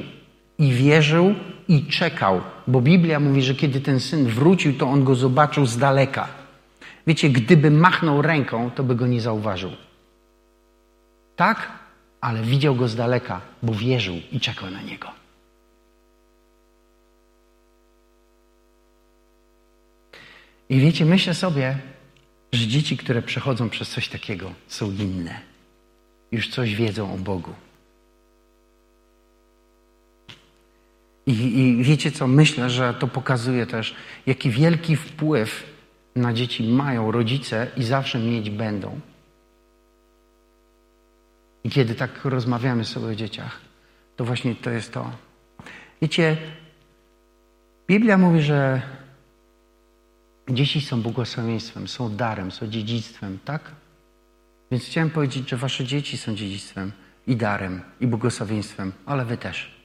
I 0.60 0.72
wierzył 0.72 1.36
i 1.68 1.86
czekał, 1.86 2.42
bo 2.68 2.82
Biblia 2.82 3.20
mówi, 3.20 3.42
że 3.42 3.56
kiedy 3.56 3.82
ten 3.82 4.00
syn 4.00 4.28
wrócił, 4.28 4.74
to 4.74 4.88
on 4.88 5.04
go 5.04 5.16
zobaczył 5.16 5.66
z 5.66 5.78
daleka. 5.78 6.28
Wiecie, 7.08 7.30
gdyby 7.30 7.72
machnął 7.72 8.22
ręką, 8.22 8.72
to 8.72 8.84
by 8.84 8.96
go 8.96 9.08
nie 9.08 9.22
zauważył. 9.22 9.72
Tak? 11.36 11.88
ale 12.22 12.42
widział 12.42 12.76
go 12.76 12.88
z 12.88 12.96
daleka, 12.96 13.42
bo 13.64 13.74
wierzył 13.74 14.16
i 14.32 14.40
czekał 14.40 14.70
na 14.72 14.82
niego. 14.82 15.12
I 20.70 20.80
wiecie, 20.80 21.06
myślę 21.06 21.34
sobie, 21.34 21.78
że 22.52 22.68
dzieci, 22.68 22.98
które 22.98 23.22
przechodzą 23.22 23.70
przez 23.70 23.90
coś 23.90 24.10
takiego, 24.10 24.54
są 24.68 24.92
inne. 24.92 25.40
Już 26.32 26.50
coś 26.50 26.76
wiedzą 26.76 27.14
o 27.14 27.18
Bogu. 27.18 27.54
I, 31.26 31.32
I, 31.32 31.84
wiecie 31.84 32.12
co? 32.12 32.28
Myślę, 32.28 32.70
że 32.70 32.94
to 32.94 33.08
pokazuje 33.08 33.66
też, 33.66 33.96
jaki 34.26 34.50
wielki 34.50 34.96
wpływ 34.96 35.64
na 36.18 36.34
dzieci 36.34 36.64
mają 36.64 37.12
rodzice 37.12 37.68
i 37.78 37.84
zawsze 37.84 38.20
mieć 38.20 38.50
będą. 38.50 39.00
I 41.64 41.70
kiedy 41.70 41.96
tak 41.96 42.26
rozmawiamy 42.26 42.86
sobie 42.86 43.06
o 43.06 43.16
dzieciach, 43.16 43.62
to 44.16 44.26
właśnie 44.26 44.56
to 44.56 44.70
jest 44.70 44.94
to. 44.94 45.12
Wiecie, 46.02 46.38
Biblia 47.88 48.18
mówi, 48.18 48.42
że 48.42 48.82
dzieci 50.50 50.82
są 50.82 51.02
błogosławieństwem, 51.02 51.88
są 51.88 52.16
darem, 52.16 52.52
są 52.52 52.68
dziedzictwem, 52.68 53.40
tak? 53.46 53.72
Więc 54.72 54.86
chciałem 54.86 55.10
powiedzieć, 55.10 55.50
że 55.50 55.58
wasze 55.58 55.86
dzieci 55.86 56.18
są 56.18 56.36
dziedzictwem 56.36 56.92
i 57.28 57.36
darem, 57.36 57.82
i 58.00 58.08
błogosławieństwem, 58.08 58.92
ale 59.06 59.26
wy 59.26 59.38
też. 59.38 59.78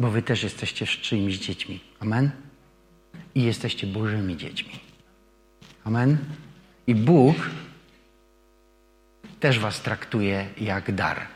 Bo 0.00 0.10
wy 0.10 0.22
też 0.22 0.42
jesteście 0.42 0.86
czyimiś 0.86 1.38
dziećmi. 1.38 1.80
Amen? 2.00 2.30
I 3.34 3.42
jesteście 3.42 3.86
Bożymi 3.86 4.36
dziećmi. 4.36 4.89
Amen? 5.84 6.18
I 6.86 6.94
Bóg 6.94 7.36
też 9.40 9.58
was 9.58 9.82
traktuje 9.82 10.46
jak 10.56 10.94
dar. 10.94 11.26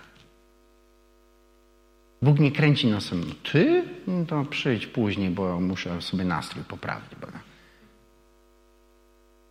Bóg 2.22 2.40
nie 2.40 2.52
kręci 2.52 2.86
nosem. 2.86 3.24
Ty? 3.52 3.84
No 4.06 4.26
to 4.26 4.44
przyjdź 4.44 4.86
później, 4.86 5.30
bo 5.30 5.60
muszę 5.60 6.02
sobie 6.02 6.24
nastrój 6.24 6.64
poprawić. 6.64 7.10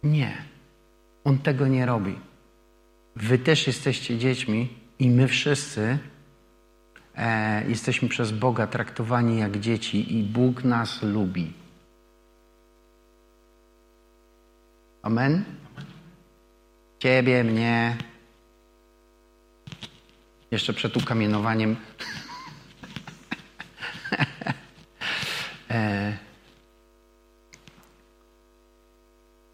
Nie. 0.04 0.38
On 1.24 1.38
tego 1.38 1.68
nie 1.68 1.86
robi. 1.86 2.16
Wy 3.16 3.38
też 3.38 3.68
jesteście 3.68 4.18
dziećmi 4.18 4.70
i 5.00 5.10
my 5.10 5.28
wszyscy 5.28 5.98
e, 7.16 7.70
jesteśmy 7.70 8.10
przez 8.10 8.32
Boga 8.32 8.68
traktowani 8.68 9.40
jak 9.40 9.60
dzieci 9.60 10.18
i 10.18 10.24
Bóg 10.24 10.64
nas 10.64 11.04
lubi. 11.04 11.54
Amen? 15.04 15.44
Ciebie, 17.00 17.44
mnie, 17.44 17.98
jeszcze 20.52 20.74
przed 20.74 20.98
ukamienowaniem. 20.98 21.76
e... 25.72 26.18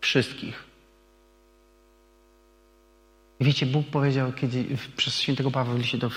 Wszystkich. 0.02 0.64
Wiecie, 3.41 3.66
Bóg 3.66 3.88
powiedział 3.88 4.34
kiedy, 4.34 4.66
przez 4.97 5.22
świętego 5.22 5.52
Pawła 5.52 5.74
w 5.74 5.78
liście 5.78 5.97
do 5.97 6.10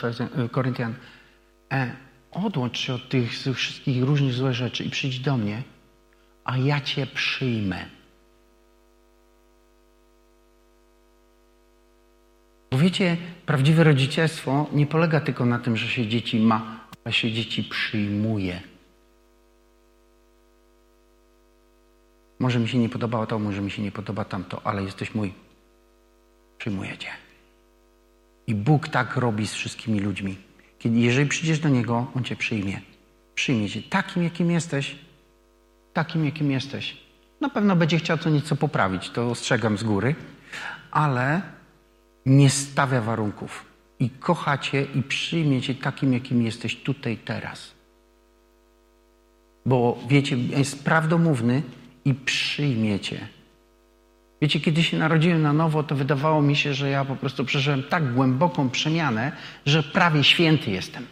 Koryntian 0.50 0.94
e, 1.72 1.96
odłącz 2.30 2.78
się 2.78 2.94
od 2.94 3.08
tych 3.08 3.32
wszystkich 3.32 4.02
różnych 4.02 4.32
złych 4.32 4.54
rzeczy 4.54 4.84
i 4.84 4.90
przyjdź 4.90 5.20
do 5.20 5.36
mnie, 5.36 5.62
a 6.44 6.56
ja 6.56 6.80
Cię 6.80 7.06
przyjmę. 7.06 8.01
Wiecie, 12.82 13.16
prawdziwe 13.46 13.84
rodzicielstwo 13.84 14.66
nie 14.72 14.86
polega 14.86 15.20
tylko 15.20 15.46
na 15.46 15.58
tym, 15.58 15.76
że 15.76 15.88
się 15.88 16.06
dzieci 16.06 16.40
ma, 16.40 16.80
ale 17.04 17.12
się 17.12 17.32
dzieci 17.32 17.64
przyjmuje. 17.64 18.60
Może 22.38 22.58
mi 22.58 22.68
się 22.68 22.78
nie 22.78 22.88
podobało 22.88 23.26
to, 23.26 23.38
może 23.38 23.60
mi 23.60 23.70
się 23.70 23.82
nie 23.82 23.92
podoba 23.92 24.24
tamto, 24.24 24.60
ale 24.64 24.82
jesteś 24.82 25.14
mój. 25.14 25.32
Przyjmuję 26.58 26.98
cię. 26.98 27.08
I 28.46 28.54
Bóg 28.54 28.88
tak 28.88 29.16
robi 29.16 29.46
z 29.46 29.54
wszystkimi 29.54 30.00
ludźmi. 30.00 30.36
Kiedy, 30.78 30.98
jeżeli 30.98 31.28
przyjdziesz 31.28 31.58
do 31.58 31.68
Niego, 31.68 32.06
On 32.16 32.24
cię 32.24 32.36
przyjmie. 32.36 32.80
Przyjmie 33.34 33.68
cię 33.68 33.82
takim, 33.82 34.22
jakim 34.22 34.50
jesteś. 34.50 34.98
Takim, 35.92 36.24
jakim 36.24 36.50
jesteś. 36.50 36.96
Na 37.40 37.50
pewno 37.50 37.76
będzie 37.76 37.98
chciał 37.98 38.18
co 38.18 38.30
nieco 38.30 38.56
poprawić, 38.56 39.10
to 39.10 39.30
ostrzegam 39.30 39.78
z 39.78 39.82
góry, 39.82 40.14
ale 40.90 41.42
nie 42.26 42.50
stawia 42.50 43.00
warunków 43.00 43.64
i 43.98 44.10
kocha 44.10 44.58
Cię 44.58 44.86
i 44.94 45.02
przyjmie 45.02 45.60
Cię 45.60 45.74
takim, 45.74 46.12
jakim 46.12 46.42
jesteś 46.42 46.76
tutaj 46.76 47.16
teraz. 47.16 47.72
Bo 49.66 49.98
wiecie, 50.08 50.36
jest 50.36 50.84
prawdomówny 50.84 51.62
i 52.04 52.14
przyjmie 52.14 53.00
Cię. 53.00 53.28
Wiecie, 54.42 54.60
kiedy 54.60 54.82
się 54.82 54.98
narodziłem 54.98 55.42
na 55.42 55.52
nowo, 55.52 55.82
to 55.82 55.94
wydawało 55.94 56.42
mi 56.42 56.56
się, 56.56 56.74
że 56.74 56.90
ja 56.90 57.04
po 57.04 57.16
prostu 57.16 57.44
przeżyłem 57.44 57.82
tak 57.82 58.14
głęboką 58.14 58.70
przemianę, 58.70 59.32
że 59.66 59.82
prawie 59.82 60.24
święty 60.24 60.70
jestem. 60.70 61.06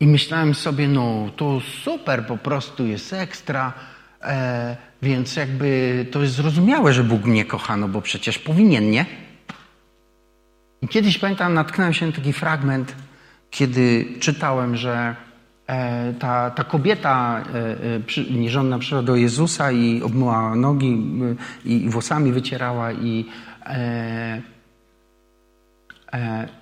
I 0.00 0.06
myślałem 0.06 0.54
sobie, 0.54 0.88
no 0.88 1.30
to 1.36 1.60
super, 1.60 2.26
po 2.26 2.36
prostu 2.36 2.86
jest 2.86 3.12
ekstra, 3.12 3.72
e, 4.22 4.76
więc 5.02 5.36
jakby 5.36 6.06
to 6.10 6.22
jest 6.22 6.34
zrozumiałe, 6.34 6.92
że 6.92 7.04
Bóg 7.04 7.24
mnie 7.24 7.44
kocha, 7.44 7.76
no 7.76 7.88
bo 7.88 8.02
przecież 8.02 8.38
powinien, 8.38 8.90
nie? 8.90 9.06
I 10.82 10.88
kiedyś 10.88 11.18
pamiętam, 11.18 11.54
natknąłem 11.54 11.94
się 11.94 12.06
na 12.06 12.12
taki 12.12 12.32
fragment, 12.32 12.94
kiedy 13.50 14.06
czytałem, 14.20 14.76
że 14.76 15.16
e, 15.66 16.14
ta, 16.14 16.50
ta 16.50 16.64
kobieta 16.64 17.44
e, 18.18 18.30
e, 18.30 18.38
nierządna 18.38 18.78
przyszła 18.78 19.02
do 19.02 19.16
Jezusa 19.16 19.72
i 19.72 20.02
obmyła 20.02 20.54
nogi 20.56 21.02
i 21.64 21.88
włosami 21.88 22.32
wycierała 22.32 22.92
i, 22.92 23.24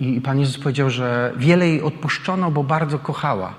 i 0.00 0.20
Pan 0.20 0.40
Jezus 0.40 0.58
powiedział, 0.58 0.90
że 0.90 1.32
wiele 1.36 1.68
jej 1.68 1.82
odpuszczono, 1.82 2.50
bo 2.50 2.64
bardzo 2.64 2.98
kochała. 2.98 3.54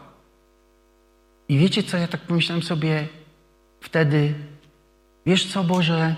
I 1.49 1.57
wiecie 1.57 1.83
co, 1.83 1.97
ja 1.97 2.07
tak 2.07 2.21
pomyślałem 2.21 2.63
sobie 2.63 3.07
wtedy, 3.81 4.33
wiesz 5.25 5.51
co 5.51 5.63
Boże, 5.63 6.15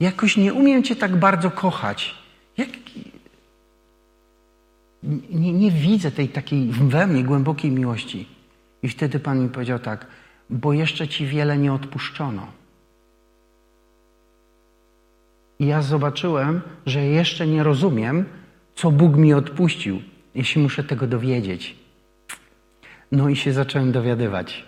jakoś 0.00 0.36
nie 0.36 0.54
umiem 0.54 0.82
Cię 0.82 0.96
tak 0.96 1.16
bardzo 1.16 1.50
kochać. 1.50 2.14
Jak, 2.56 2.68
nie, 5.30 5.52
nie 5.52 5.70
widzę 5.70 6.10
tej 6.10 6.28
takiej 6.28 6.66
we 6.66 7.06
mnie 7.06 7.24
głębokiej 7.24 7.70
miłości. 7.70 8.28
I 8.82 8.88
wtedy 8.88 9.18
Pan 9.18 9.42
mi 9.42 9.48
powiedział 9.48 9.78
tak, 9.78 10.06
bo 10.50 10.72
jeszcze 10.72 11.08
Ci 11.08 11.26
wiele 11.26 11.58
nie 11.58 11.72
odpuszczono. 11.72 12.46
I 15.58 15.66
ja 15.66 15.82
zobaczyłem, 15.82 16.60
że 16.86 17.04
jeszcze 17.04 17.46
nie 17.46 17.62
rozumiem, 17.62 18.24
co 18.74 18.90
Bóg 18.90 19.16
mi 19.16 19.34
odpuścił, 19.34 20.02
jeśli 20.34 20.62
muszę 20.62 20.84
tego 20.84 21.06
dowiedzieć. 21.06 21.76
No 23.12 23.28
i 23.28 23.36
się 23.36 23.52
zacząłem 23.52 23.92
dowiadywać. 23.92 24.64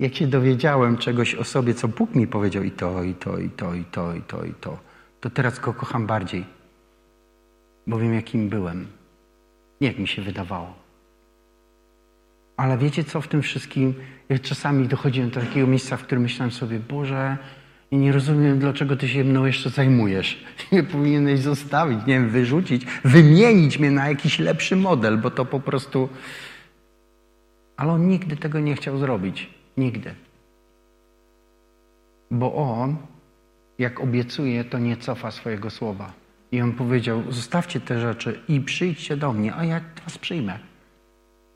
Jak 0.00 0.14
się 0.14 0.26
dowiedziałem 0.26 0.96
czegoś 0.96 1.34
o 1.34 1.44
sobie, 1.44 1.74
co 1.74 1.88
Bóg 1.88 2.14
mi 2.14 2.26
powiedział 2.26 2.62
i 2.62 2.70
to, 2.70 3.02
i 3.02 3.14
to, 3.14 3.38
i 3.38 3.50
to, 3.50 3.74
i 3.74 3.84
to, 3.84 4.14
i 4.14 4.22
to, 4.22 4.44
i 4.44 4.54
to, 4.54 4.78
to 5.20 5.30
teraz 5.30 5.58
go 5.58 5.74
kocham 5.74 6.06
bardziej, 6.06 6.44
bo 7.86 7.98
wiem, 7.98 8.14
jakim 8.14 8.48
byłem. 8.48 8.97
Nie 9.80 9.88
jak 9.88 9.98
mi 9.98 10.08
się 10.08 10.22
wydawało. 10.22 10.74
Ale 12.56 12.78
wiecie 12.78 13.04
co 13.04 13.20
w 13.20 13.28
tym 13.28 13.42
wszystkim? 13.42 13.94
Ja 14.28 14.38
czasami 14.38 14.88
dochodziłem 14.88 15.30
do 15.30 15.40
takiego 15.40 15.66
miejsca, 15.66 15.96
w 15.96 16.02
którym 16.02 16.22
myślałem 16.22 16.50
sobie, 16.52 16.80
Boże, 16.80 17.38
nie 17.92 18.12
rozumiem, 18.12 18.58
dlaczego 18.58 18.96
ty 18.96 19.08
się 19.08 19.24
mną 19.24 19.44
jeszcze 19.44 19.70
zajmujesz. 19.70 20.44
Nie 20.72 20.82
powinieneś 20.82 21.40
zostawić, 21.40 21.98
nie 22.06 22.14
wiem, 22.14 22.30
wyrzucić, 22.30 22.86
wymienić 23.04 23.78
mnie 23.78 23.90
na 23.90 24.08
jakiś 24.08 24.38
lepszy 24.38 24.76
model, 24.76 25.18
bo 25.18 25.30
to 25.30 25.44
po 25.44 25.60
prostu. 25.60 26.08
Ale 27.76 27.92
on 27.92 28.08
nigdy 28.08 28.36
tego 28.36 28.60
nie 28.60 28.74
chciał 28.74 28.98
zrobić. 28.98 29.50
Nigdy. 29.76 30.14
Bo 32.30 32.54
on, 32.54 32.96
jak 33.78 34.00
obiecuje, 34.00 34.64
to 34.64 34.78
nie 34.78 34.96
cofa 34.96 35.30
swojego 35.30 35.70
słowa. 35.70 36.12
I 36.52 36.60
on 36.60 36.72
powiedział: 36.72 37.22
Zostawcie 37.28 37.80
te 37.80 38.00
rzeczy 38.00 38.40
i 38.48 38.60
przyjdźcie 38.60 39.16
do 39.16 39.32
mnie, 39.32 39.54
a 39.54 39.64
ja 39.64 39.80
was 40.04 40.18
przyjmę. 40.18 40.58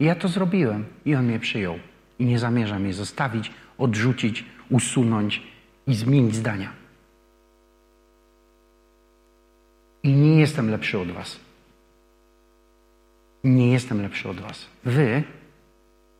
I 0.00 0.04
ja 0.04 0.14
to 0.14 0.28
zrobiłem 0.28 0.84
i 1.04 1.14
on 1.14 1.26
mnie 1.26 1.38
przyjął. 1.38 1.78
I 2.18 2.24
nie 2.24 2.38
zamierzam 2.38 2.86
je 2.86 2.92
zostawić, 2.92 3.50
odrzucić, 3.78 4.44
usunąć 4.70 5.42
i 5.86 5.94
zmienić 5.94 6.34
zdania. 6.34 6.72
I 10.02 10.12
nie 10.12 10.40
jestem 10.40 10.70
lepszy 10.70 10.98
od 10.98 11.10
Was. 11.10 11.40
Nie 13.44 13.72
jestem 13.72 14.02
lepszy 14.02 14.28
od 14.28 14.40
Was. 14.40 14.66
Wy 14.84 15.22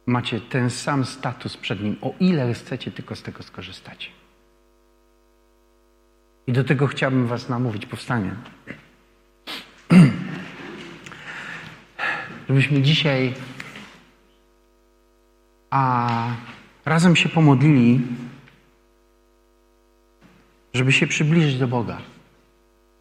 macie 0.07 0.41
ten 0.41 0.71
sam 0.71 1.05
status 1.05 1.57
przed 1.57 1.83
Nim, 1.83 1.97
o 2.01 2.15
ile 2.21 2.55
chcecie 2.55 2.91
tylko 2.91 3.17
z 3.17 3.23
tego 3.23 3.43
skorzystać. 3.43 4.13
I 6.47 6.53
do 6.53 6.65
tego 6.65 6.87
chciałbym 6.87 7.27
Was 7.27 7.49
namówić, 7.49 7.87
powstanie. 7.87 8.31
Żebyśmy 12.49 12.83
dzisiaj 12.83 13.35
a 15.73 16.35
razem 16.85 17.17
się 17.17 17.29
pomodlili, 17.29 18.01
żeby 20.75 20.93
się 20.93 21.07
przybliżyć 21.07 21.59
do 21.59 21.69
Boga, 21.69 21.99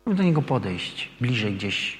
żeby 0.05 0.17
do 0.17 0.23
Niego 0.23 0.41
podejść 0.41 1.09
bliżej 1.21 1.53
gdzieś. 1.53 1.99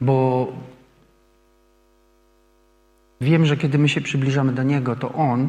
Bo 0.00 0.46
wiem, 3.20 3.46
że 3.46 3.56
kiedy 3.56 3.78
my 3.78 3.88
się 3.88 4.00
przybliżamy 4.00 4.52
do 4.52 4.62
Niego, 4.62 4.96
to 4.96 5.12
On, 5.12 5.48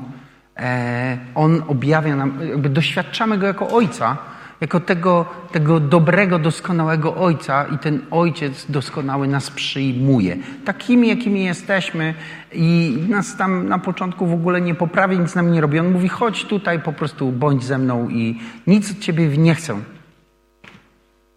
On 1.35 1.63
objawia 1.67 2.15
nam, 2.15 2.39
doświadczamy 2.69 3.37
Go 3.37 3.47
jako 3.47 3.69
Ojca, 3.69 4.17
jako 4.61 4.79
tego, 4.79 5.25
tego 5.51 5.79
dobrego, 5.79 6.39
doskonałego 6.39 7.15
Ojca 7.15 7.65
i 7.65 7.77
ten 7.77 7.99
Ojciec 8.11 8.65
doskonały 8.71 9.27
nas 9.27 9.51
przyjmuje. 9.51 10.37
Takimi, 10.65 11.07
jakimi 11.07 11.43
jesteśmy 11.43 12.13
i 12.53 12.97
nas 13.09 13.37
tam 13.37 13.67
na 13.67 13.79
początku 13.79 14.27
w 14.27 14.33
ogóle 14.33 14.61
nie 14.61 14.75
poprawia, 14.75 15.17
nic 15.19 15.29
z 15.29 15.35
nami 15.35 15.51
nie 15.51 15.61
robi. 15.61 15.79
On 15.79 15.91
mówi, 15.91 16.07
chodź 16.07 16.45
tutaj, 16.45 16.79
po 16.79 16.93
prostu 16.93 17.31
bądź 17.31 17.63
ze 17.63 17.77
mną 17.77 18.09
i 18.09 18.39
nic 18.67 18.91
od 18.91 18.99
Ciebie 18.99 19.37
nie 19.37 19.55
chcę. 19.55 19.79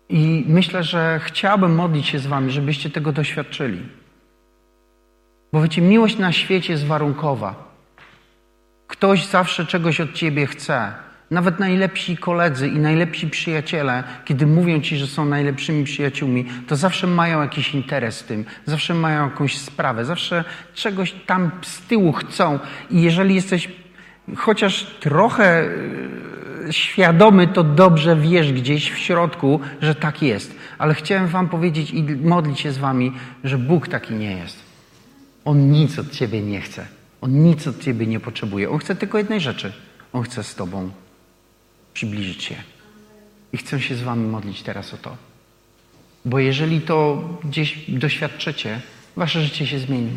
I 0.09 0.45
myślę, 0.49 0.83
że 0.83 1.20
chciałbym 1.25 1.75
modlić 1.75 2.07
się 2.07 2.18
z 2.18 2.27
Wami, 2.27 2.51
żebyście 2.51 2.91
tego 2.91 3.12
doświadczyli. 3.12 3.83
Bo 5.53 5.62
wiecie, 5.62 5.83
miłość 5.83 6.18
na 6.18 6.33
świecie 6.33 6.72
jest 6.72 6.87
warunkowa. 6.87 7.74
Ktoś 9.05 9.27
zawsze 9.27 9.67
czegoś 9.67 10.01
od 10.01 10.13
Ciebie 10.13 10.47
chce. 10.47 10.93
Nawet 11.31 11.59
najlepsi 11.59 12.17
koledzy 12.17 12.69
i 12.69 12.79
najlepsi 12.79 13.31
przyjaciele, 13.31 14.05
kiedy 14.25 14.47
mówią 14.47 14.81
ci, 14.81 14.97
że 14.97 15.07
są 15.07 15.25
najlepszymi 15.25 15.85
przyjaciółmi, 15.85 16.45
to 16.67 16.77
zawsze 16.77 17.07
mają 17.07 17.43
jakiś 17.43 17.75
interes 17.75 18.21
w 18.21 18.27
tym, 18.27 18.45
zawsze 18.67 18.95
mają 18.95 19.25
jakąś 19.25 19.59
sprawę, 19.59 20.05
zawsze 20.05 20.45
czegoś 20.75 21.15
tam 21.27 21.51
z 21.63 21.81
tyłu 21.81 22.13
chcą. 22.13 22.59
I 22.91 23.03
jeżeli 23.03 23.35
jesteś 23.35 23.69
chociaż 24.37 24.87
trochę 25.01 25.69
e, 26.69 26.73
świadomy, 26.73 27.47
to 27.47 27.65
dobrze 27.65 28.17
wiesz 28.17 28.53
gdzieś 28.53 28.91
w 28.93 28.99
środku, 28.99 29.61
że 29.81 29.95
tak 29.95 30.23
jest. 30.23 30.55
Ale 30.79 30.95
chciałem 30.95 31.27
Wam 31.27 31.49
powiedzieć 31.49 31.91
i 31.91 32.03
modlić 32.03 32.61
się 32.61 32.73
z 32.73 32.79
Wami, 32.79 33.13
że 33.45 33.59
Bóg 33.59 33.89
taki 33.89 34.15
nie 34.15 34.33
jest. 34.37 34.59
On 35.45 35.71
nic 35.71 35.99
od 35.99 36.11
Ciebie 36.11 36.43
nie 36.43 36.61
chce. 36.61 37.04
On 37.25 37.43
nic 37.43 37.66
od 37.66 37.81
Ciebie 37.81 38.07
nie 38.07 38.20
potrzebuje. 38.20 38.70
On 38.70 38.79
chce 38.79 38.97
tylko 38.97 39.18
jednej 39.18 39.41
rzeczy. 39.41 39.72
On 40.12 40.22
chce 40.22 40.43
z 40.45 40.55
Tobą 40.55 40.91
przybliżyć 41.95 42.43
się. 42.43 42.55
I 43.53 43.57
chcę 43.57 43.81
się 43.81 43.95
z 43.95 44.03
Wami 44.03 44.29
modlić 44.29 44.62
teraz 44.62 44.95
o 44.95 44.97
to. 44.97 45.16
Bo 46.25 46.39
jeżeli 46.39 46.81
to 46.81 47.29
gdzieś 47.45 47.91
doświadczycie, 47.91 48.81
Wasze 49.16 49.43
życie 49.43 49.66
się 49.66 49.79
zmieni. 49.79 50.11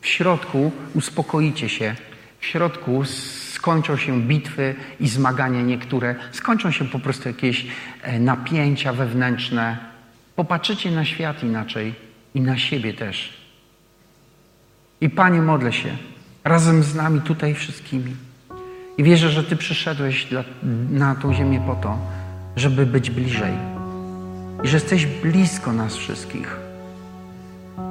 W 0.00 0.06
środku 0.06 0.72
uspokoicie 0.94 1.68
się, 1.68 1.96
w 2.40 2.46
środku 2.46 3.04
skończą 3.52 3.96
się 3.96 4.22
bitwy 4.22 4.74
i 5.00 5.08
zmagania 5.08 5.62
niektóre, 5.62 6.14
skończą 6.32 6.70
się 6.70 6.84
po 6.84 6.98
prostu 6.98 7.28
jakieś 7.28 7.66
e, 8.02 8.18
napięcia 8.18 8.92
wewnętrzne. 8.92 9.78
Popatrzycie 10.36 10.90
na 10.90 11.04
świat 11.04 11.42
inaczej 11.42 11.94
i 12.34 12.40
na 12.40 12.58
siebie 12.58 12.94
też. 12.94 13.34
I 15.00 15.10
Panie, 15.10 15.42
modlę 15.42 15.72
się 15.72 15.96
razem 16.44 16.82
z 16.82 16.94
nami 16.94 17.20
tutaj 17.20 17.54
wszystkimi. 17.54 18.16
I 18.98 19.02
wierzę, 19.02 19.30
że 19.30 19.44
Ty 19.44 19.56
przyszedłeś 19.56 20.24
dla, 20.24 20.44
na 20.90 21.14
tą 21.14 21.34
ziemię 21.34 21.62
po 21.66 21.74
to, 21.74 21.98
żeby 22.56 22.86
być 22.86 23.10
bliżej. 23.10 23.52
I 24.64 24.68
że 24.68 24.76
jesteś 24.76 25.06
blisko 25.06 25.72
nas 25.72 25.96
wszystkich. 25.96 26.56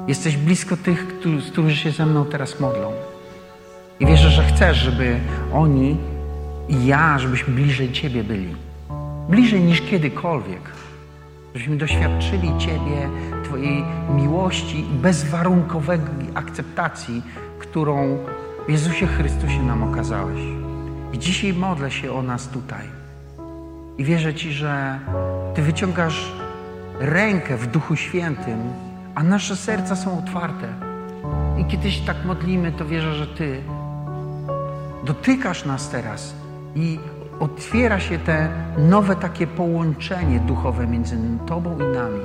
Jesteś 0.07 0.37
blisko 0.37 0.77
tych, 0.77 1.07
którzy 1.51 1.75
się 1.75 1.91
ze 1.91 2.05
mną 2.05 2.25
teraz 2.25 2.59
modlą. 2.59 2.91
I 3.99 4.05
wierzę, 4.05 4.29
że 4.29 4.43
chcesz, 4.43 4.77
żeby 4.77 5.19
oni 5.53 5.97
i 6.69 6.85
ja, 6.85 7.19
żebyśmy 7.19 7.53
bliżej 7.53 7.91
Ciebie 7.91 8.23
byli. 8.23 8.55
Bliżej 9.29 9.61
niż 9.61 9.81
kiedykolwiek. 9.81 10.61
Żebyśmy 11.53 11.77
doświadczyli 11.77 12.57
Ciebie, 12.59 13.09
Twojej 13.43 13.83
miłości 14.15 14.79
i 14.79 14.97
bezwarunkowej 15.01 15.99
akceptacji, 16.33 17.21
którą 17.59 18.17
Jezusie 18.67 19.07
Chrystusie 19.07 19.63
nam 19.63 19.83
okazałeś. 19.83 20.39
I 21.13 21.19
dzisiaj 21.19 21.53
modlę 21.53 21.91
się 21.91 22.13
o 22.13 22.21
nas 22.21 22.47
tutaj. 22.47 22.87
I 23.97 24.03
wierzę 24.03 24.33
Ci, 24.33 24.53
że 24.53 24.99
Ty 25.55 25.61
wyciągasz 25.61 26.31
rękę 26.99 27.57
w 27.57 27.67
Duchu 27.67 27.95
Świętym, 27.95 28.59
a 29.15 29.23
nasze 29.23 29.55
serca 29.55 29.95
są 29.95 30.19
otwarte. 30.19 30.67
I 31.57 31.65
kiedyś 31.65 31.99
tak 31.99 32.25
modlimy, 32.25 32.71
to 32.71 32.85
wierzę, 32.85 33.15
że 33.15 33.27
Ty 33.27 33.61
dotykasz 35.05 35.65
nas 35.65 35.89
teraz 35.89 36.33
i 36.75 36.99
otwiera 37.39 37.99
się 37.99 38.19
te 38.19 38.49
nowe 38.77 39.15
takie 39.15 39.47
połączenie 39.47 40.39
duchowe 40.39 40.87
między 40.87 41.17
Tobą 41.47 41.75
i 41.75 41.97
nami, 41.97 42.21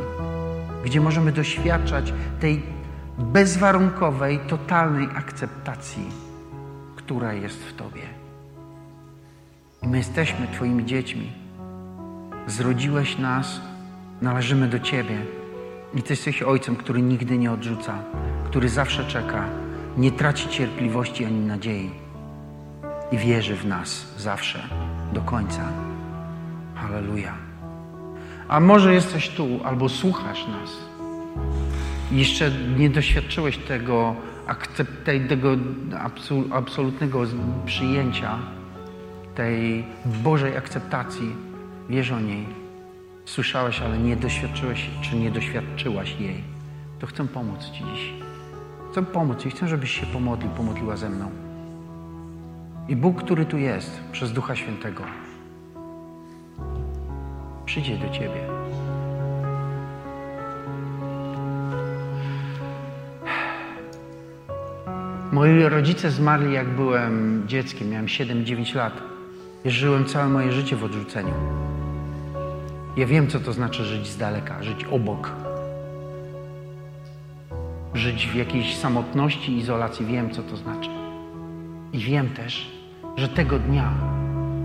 gdzie 0.85 1.01
możemy 1.01 1.33
doświadczać 1.33 2.13
tej 2.41 2.63
bezwarunkowej, 3.19 4.39
totalnej 4.39 5.09
akceptacji, 5.17 6.28
która 7.09 7.33
jest 7.33 7.65
w 7.65 7.77
Tobie. 7.77 8.03
I 9.83 9.89
my 9.89 9.99
jesteśmy 9.99 10.47
Twoimi 10.53 10.85
dziećmi. 10.85 11.33
Zrodziłeś 12.47 13.19
nas, 13.19 13.61
należymy 14.23 14.69
do 14.69 14.79
Ciebie. 14.79 15.19
I 15.95 16.03
Ty 16.03 16.13
jesteś 16.13 16.43
Ojcem, 16.43 16.77
który 16.77 17.03
nigdy 17.03 17.39
nie 17.39 17.53
odrzuca, 17.53 17.99
który 18.45 18.69
zawsze 18.69 19.05
czeka, 19.05 19.49
nie 19.97 20.13
traci 20.13 20.49
cierpliwości 20.49 21.25
ani 21.25 21.41
nadziei 21.41 21.91
i 23.13 23.19
wierzy 23.19 23.57
w 23.57 23.67
nas 23.67 24.07
zawsze, 24.19 24.69
do 25.13 25.21
końca. 25.21 25.63
Halleluja. 26.75 27.35
A 28.49 28.61
może 28.61 28.95
jesteś 28.95 29.29
tu 29.29 29.49
albo 29.65 29.89
słuchasz 29.89 30.47
nas 30.49 30.71
i 32.13 32.19
jeszcze 32.19 32.51
nie 32.79 32.91
doświadczyłeś 32.91 33.59
tego, 33.59 34.15
tego 35.29 35.49
absolutnego 36.51 37.23
przyjęcia, 37.67 38.39
tej 39.35 39.85
Bożej 40.05 40.57
akceptacji, 40.57 41.37
wiesz 41.89 42.13
o 42.13 42.21
niej, 42.21 42.47
słyszałeś, 43.25 43.81
ale 43.81 43.99
nie 43.99 44.17
doświadczyłeś, 44.17 44.91
czy 45.03 45.17
nie 45.17 45.31
doświadczyłaś 45.31 46.17
jej, 46.21 46.43
to 46.99 47.07
chcę 47.07 47.29
pomóc 47.29 47.65
Ci 47.65 47.85
dziś. 47.85 48.13
Chcę 48.91 49.03
pomóc 49.03 49.47
i 49.47 49.51
chcę, 49.51 49.69
żebyś 49.69 50.01
się 50.01 50.07
pomodlił, 50.07 50.51
pomodliła 50.51 50.97
ze 50.97 51.11
mną. 51.11 51.31
I 52.89 52.97
Bóg, 52.97 53.23
który 53.23 53.47
tu 53.47 53.59
jest, 53.59 54.01
przez 54.13 54.33
Ducha 54.33 54.57
Świętego, 54.57 55.05
przyjdzie 57.67 57.99
do 57.99 58.11
Ciebie. 58.11 58.58
Moi 65.33 65.63
rodzice 65.63 66.11
zmarli, 66.11 66.53
jak 66.53 66.69
byłem 66.69 67.43
dzieckiem, 67.47 67.91
miałem 67.91 68.07
7-9 68.07 68.77
lat. 68.77 69.03
Żyłem 69.65 70.05
całe 70.05 70.29
moje 70.29 70.53
życie 70.53 70.77
w 70.77 70.85
odrzuceniu. 70.85 71.35
Ja 72.97 73.07
wiem, 73.07 73.29
co 73.29 73.41
to 73.41 73.53
znaczy 73.53 73.85
żyć 73.85 74.07
z 74.07 74.17
daleka, 74.17 74.63
żyć 74.63 74.85
obok. 74.85 75.33
Żyć 77.95 78.27
w 78.27 78.35
jakiejś 78.35 78.77
samotności, 78.77 79.57
izolacji. 79.57 80.07
Wiem, 80.07 80.31
co 80.31 80.43
to 80.43 80.57
znaczy. 80.57 80.91
I 81.93 81.99
wiem 81.99 82.29
też, 82.29 82.71
że 83.17 83.29
tego 83.29 83.59
dnia, 83.59 83.93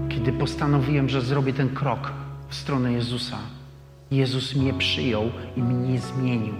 kiedy 0.09 0.31
postanowiłem, 0.31 1.09
że 1.09 1.21
zrobię 1.21 1.53
ten 1.53 1.69
krok 1.69 2.11
w 2.47 2.55
stronę 2.55 2.93
Jezusa, 2.93 3.37
Jezus 4.11 4.55
mnie 4.55 4.73
przyjął 4.73 5.23
i 5.57 5.61
mnie 5.63 5.99
zmienił. 5.99 6.53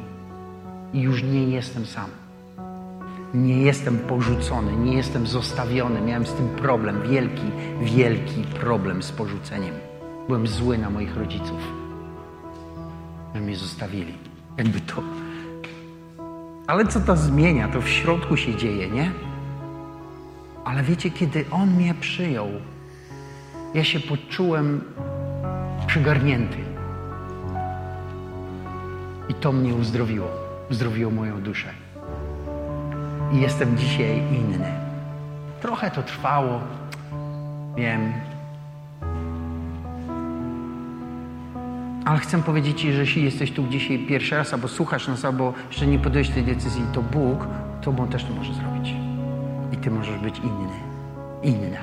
I 0.93 1.01
już 1.01 1.23
nie 1.23 1.43
jestem 1.43 1.85
sam. 1.85 2.22
Nie 3.33 3.57
jestem 3.61 3.97
porzucony, 3.97 4.75
nie 4.75 4.93
jestem 4.93 5.27
zostawiony. 5.27 6.01
Miałem 6.01 6.25
z 6.25 6.33
tym 6.33 6.49
problem, 6.49 7.01
wielki, 7.01 7.51
wielki 7.81 8.43
problem 8.59 9.03
z 9.03 9.11
porzuceniem. 9.11 9.75
Byłem 10.27 10.47
zły 10.47 10.77
na 10.77 10.89
moich 10.89 11.17
rodziców, 11.17 11.59
że 13.35 13.41
mnie 13.41 13.55
zostawili. 13.55 14.13
Jakby 14.57 14.79
to. 14.81 15.03
Ale 16.67 16.87
co 16.87 16.99
to 16.99 17.17
zmienia? 17.17 17.67
To 17.67 17.81
w 17.81 17.89
środku 17.89 18.37
się 18.37 18.55
dzieje, 18.55 18.89
nie? 18.89 19.11
Ale 20.65 20.83
wiecie, 20.83 21.11
kiedy 21.11 21.45
On 21.51 21.69
mnie 21.69 21.93
przyjął, 21.93 22.47
ja 23.73 23.83
się 23.83 23.99
poczułem 23.99 24.81
przygarnięty. 25.87 26.57
I 29.29 29.33
to 29.33 29.51
mnie 29.51 29.75
uzdrowiło. 29.75 30.27
Uzdrowiło 30.71 31.11
moją 31.11 31.41
duszę. 31.41 31.82
I 33.33 33.41
jestem 33.41 33.77
dzisiaj 33.77 34.17
inny. 34.17 34.71
Trochę 35.61 35.91
to 35.91 36.03
trwało, 36.03 36.59
wiem. 37.75 38.13
Ale 42.05 42.19
chcę 42.19 42.43
powiedzieć 42.43 42.81
Ci, 42.81 42.93
że 42.93 42.99
jeśli 42.99 43.23
jesteś 43.23 43.51
tu 43.51 43.67
dzisiaj 43.67 43.99
pierwszy 43.99 44.35
raz, 44.35 44.53
albo 44.53 44.67
słuchasz 44.67 45.07
nas, 45.07 45.25
albo 45.25 45.53
jeszcze 45.67 45.87
nie 45.87 45.99
podjąłeś 45.99 46.29
tej 46.29 46.43
decyzji, 46.43 46.83
to 46.93 47.01
Bóg 47.01 47.47
Tobą 47.83 48.07
też 48.07 48.23
to 48.23 48.33
może 48.33 48.53
zrobić. 48.53 48.93
I 49.71 49.77
Ty 49.77 49.91
możesz 49.91 50.19
być 50.19 50.39
inny, 50.39 50.73
inna. 51.43 51.77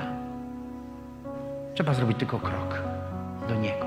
Trzeba 1.73 1.93
zrobić 1.93 2.17
tylko 2.17 2.39
krok 2.39 2.81
do 3.49 3.55
Niego. 3.55 3.85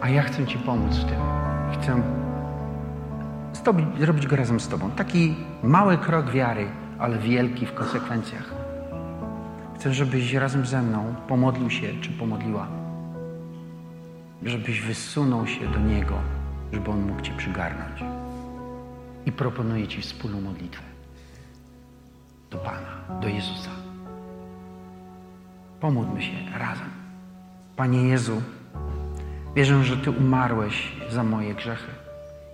A 0.00 0.08
ja 0.08 0.22
chcę 0.22 0.46
Ci 0.46 0.58
pomóc 0.58 0.96
w 0.96 1.04
tym. 1.04 1.18
Chcę 1.72 2.02
z 3.60 3.62
tobą, 3.62 3.86
zrobić 3.98 4.26
go 4.26 4.36
razem 4.36 4.60
z 4.60 4.68
Tobą. 4.68 4.90
Taki 4.90 5.34
mały 5.62 5.98
krok 5.98 6.30
wiary, 6.30 6.66
ale 6.98 7.18
wielki 7.18 7.66
w 7.66 7.74
konsekwencjach. 7.74 8.54
Chcę, 9.74 9.94
żebyś 9.94 10.34
razem 10.34 10.66
ze 10.66 10.82
mną 10.82 11.14
pomodlił 11.28 11.70
się, 11.70 11.88
czy 12.00 12.10
pomodliła. 12.10 12.66
Żebyś 14.42 14.80
wysunął 14.80 15.46
się 15.46 15.68
do 15.68 15.78
Niego, 15.78 16.14
żeby 16.72 16.90
On 16.90 17.02
mógł 17.06 17.20
Cię 17.20 17.32
przygarnąć. 17.36 18.04
I 19.26 19.32
proponuję 19.32 19.88
Ci 19.88 20.02
wspólną 20.02 20.40
modlitwę 20.40 20.82
do 22.50 22.58
Pana, 22.58 23.20
do 23.20 23.28
Jezusa. 23.28 23.70
Pomódlmy 25.80 26.22
się 26.22 26.58
razem. 26.58 26.90
Panie 27.76 28.02
Jezu, 28.02 28.42
wierzę, 29.56 29.84
że 29.84 29.96
Ty 29.96 30.10
umarłeś 30.10 30.92
za 31.10 31.24
moje 31.24 31.54
grzechy 31.54 31.99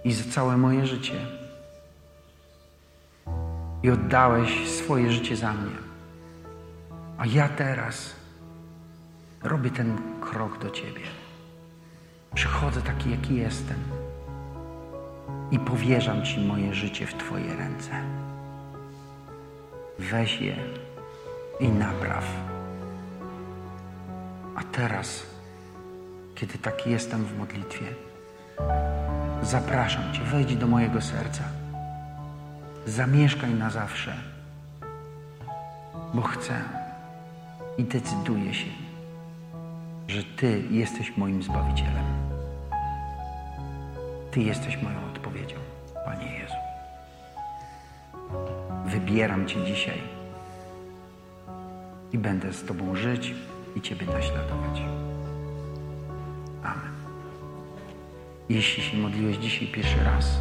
i 0.07 0.13
za 0.13 0.33
całe 0.33 0.57
moje 0.57 0.87
życie. 0.87 1.27
I 3.83 3.91
oddałeś 3.91 4.69
swoje 4.69 5.13
życie 5.13 5.37
za 5.37 5.53
mnie. 5.53 5.77
A 7.19 7.27
ja 7.27 7.49
teraz 7.49 8.15
robię 9.43 9.71
ten 9.71 9.99
krok 10.21 10.59
do 10.59 10.71
Ciebie. 10.71 11.03
Przychodzę 12.35 12.83
taki, 12.83 13.11
jaki 13.11 13.37
jestem 13.37 13.77
i 15.51 15.59
powierzam 15.59 16.25
Ci 16.25 16.41
moje 16.41 16.75
życie 16.75 17.07
w 17.07 17.15
Twoje 17.15 17.57
ręce. 17.57 17.91
Weź 19.99 20.41
je 20.41 20.57
i 21.61 21.69
napraw. 21.69 22.25
A 24.57 24.63
teraz, 24.63 25.27
kiedy 26.35 26.59
taki 26.59 26.91
jestem 26.91 27.25
w 27.25 27.39
modlitwie, 27.39 27.87
zapraszam 29.43 30.13
Cię, 30.13 30.21
wejdź 30.23 30.57
do 30.57 30.67
mojego 30.67 31.01
serca. 31.01 31.43
Zamieszkaj 32.87 33.55
na 33.55 33.71
zawsze, 33.71 34.15
bo 36.15 36.23
chcę 36.23 36.55
i 37.79 37.85
decyduję 37.85 38.55
się, 38.55 38.71
że 40.09 40.23
Ty 40.37 40.63
jesteś 40.71 41.17
moim 41.17 41.43
Zbawicielem. 41.43 42.05
Ty 44.31 44.41
jesteś 44.41 44.83
moją 44.83 44.97
odpowiedzią, 45.15 45.57
Panie 46.05 46.39
Jezu. 46.39 46.55
Wybieram 48.87 49.47
Cię 49.47 49.65
dzisiaj 49.65 50.03
i 52.13 52.19
będę 52.19 52.53
z 52.53 52.65
Tobą 52.65 52.95
żyć 52.95 53.35
i 53.77 53.81
Ciebie 53.81 54.07
naśladować. 54.07 54.83
Amen. 56.63 56.96
Jeśli 58.49 58.83
się 58.83 58.97
modliłeś 58.97 59.37
dzisiaj 59.37 59.69
pierwszy 59.69 60.05
raz, 60.05 60.41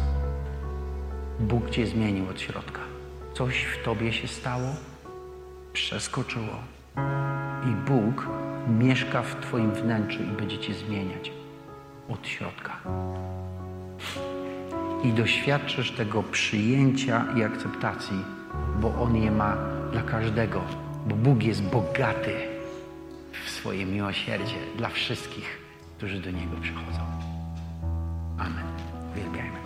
Bóg 1.40 1.70
Cię 1.70 1.86
zmienił 1.86 2.28
od 2.28 2.40
środka. 2.40 2.80
Coś 3.34 3.62
w 3.62 3.84
Tobie 3.84 4.12
się 4.12 4.28
stało, 4.28 4.68
przeskoczyło 5.72 6.56
i 7.64 7.90
Bóg 7.90 8.26
mieszka 8.78 9.22
w 9.22 9.40
Twoim 9.40 9.70
wnętrzu 9.70 10.22
i 10.22 10.36
będzie 10.36 10.58
Cię 10.58 10.74
zmieniać 10.74 11.32
od 12.08 12.28
środka. 12.28 12.72
I 15.04 15.12
doświadczysz 15.12 15.90
tego 15.90 16.22
przyjęcia 16.22 17.24
i 17.36 17.42
akceptacji, 17.42 18.24
bo 18.80 18.94
On 19.02 19.16
je 19.16 19.30
ma 19.30 19.56
dla 19.92 20.02
każdego, 20.02 20.60
bo 21.06 21.16
Bóg 21.16 21.42
jest 21.42 21.62
bogaty 21.62 22.34
w 23.46 23.50
swoje 23.50 23.86
miłosierdzie 23.86 24.56
dla 24.76 24.88
wszystkich, 24.88 25.58
którzy 25.96 26.20
do 26.20 26.30
Niego 26.30 26.56
przychodzą. 26.62 27.15
Amen. 28.38 28.64
Vil 29.14 29.24
gerne. 29.32 29.65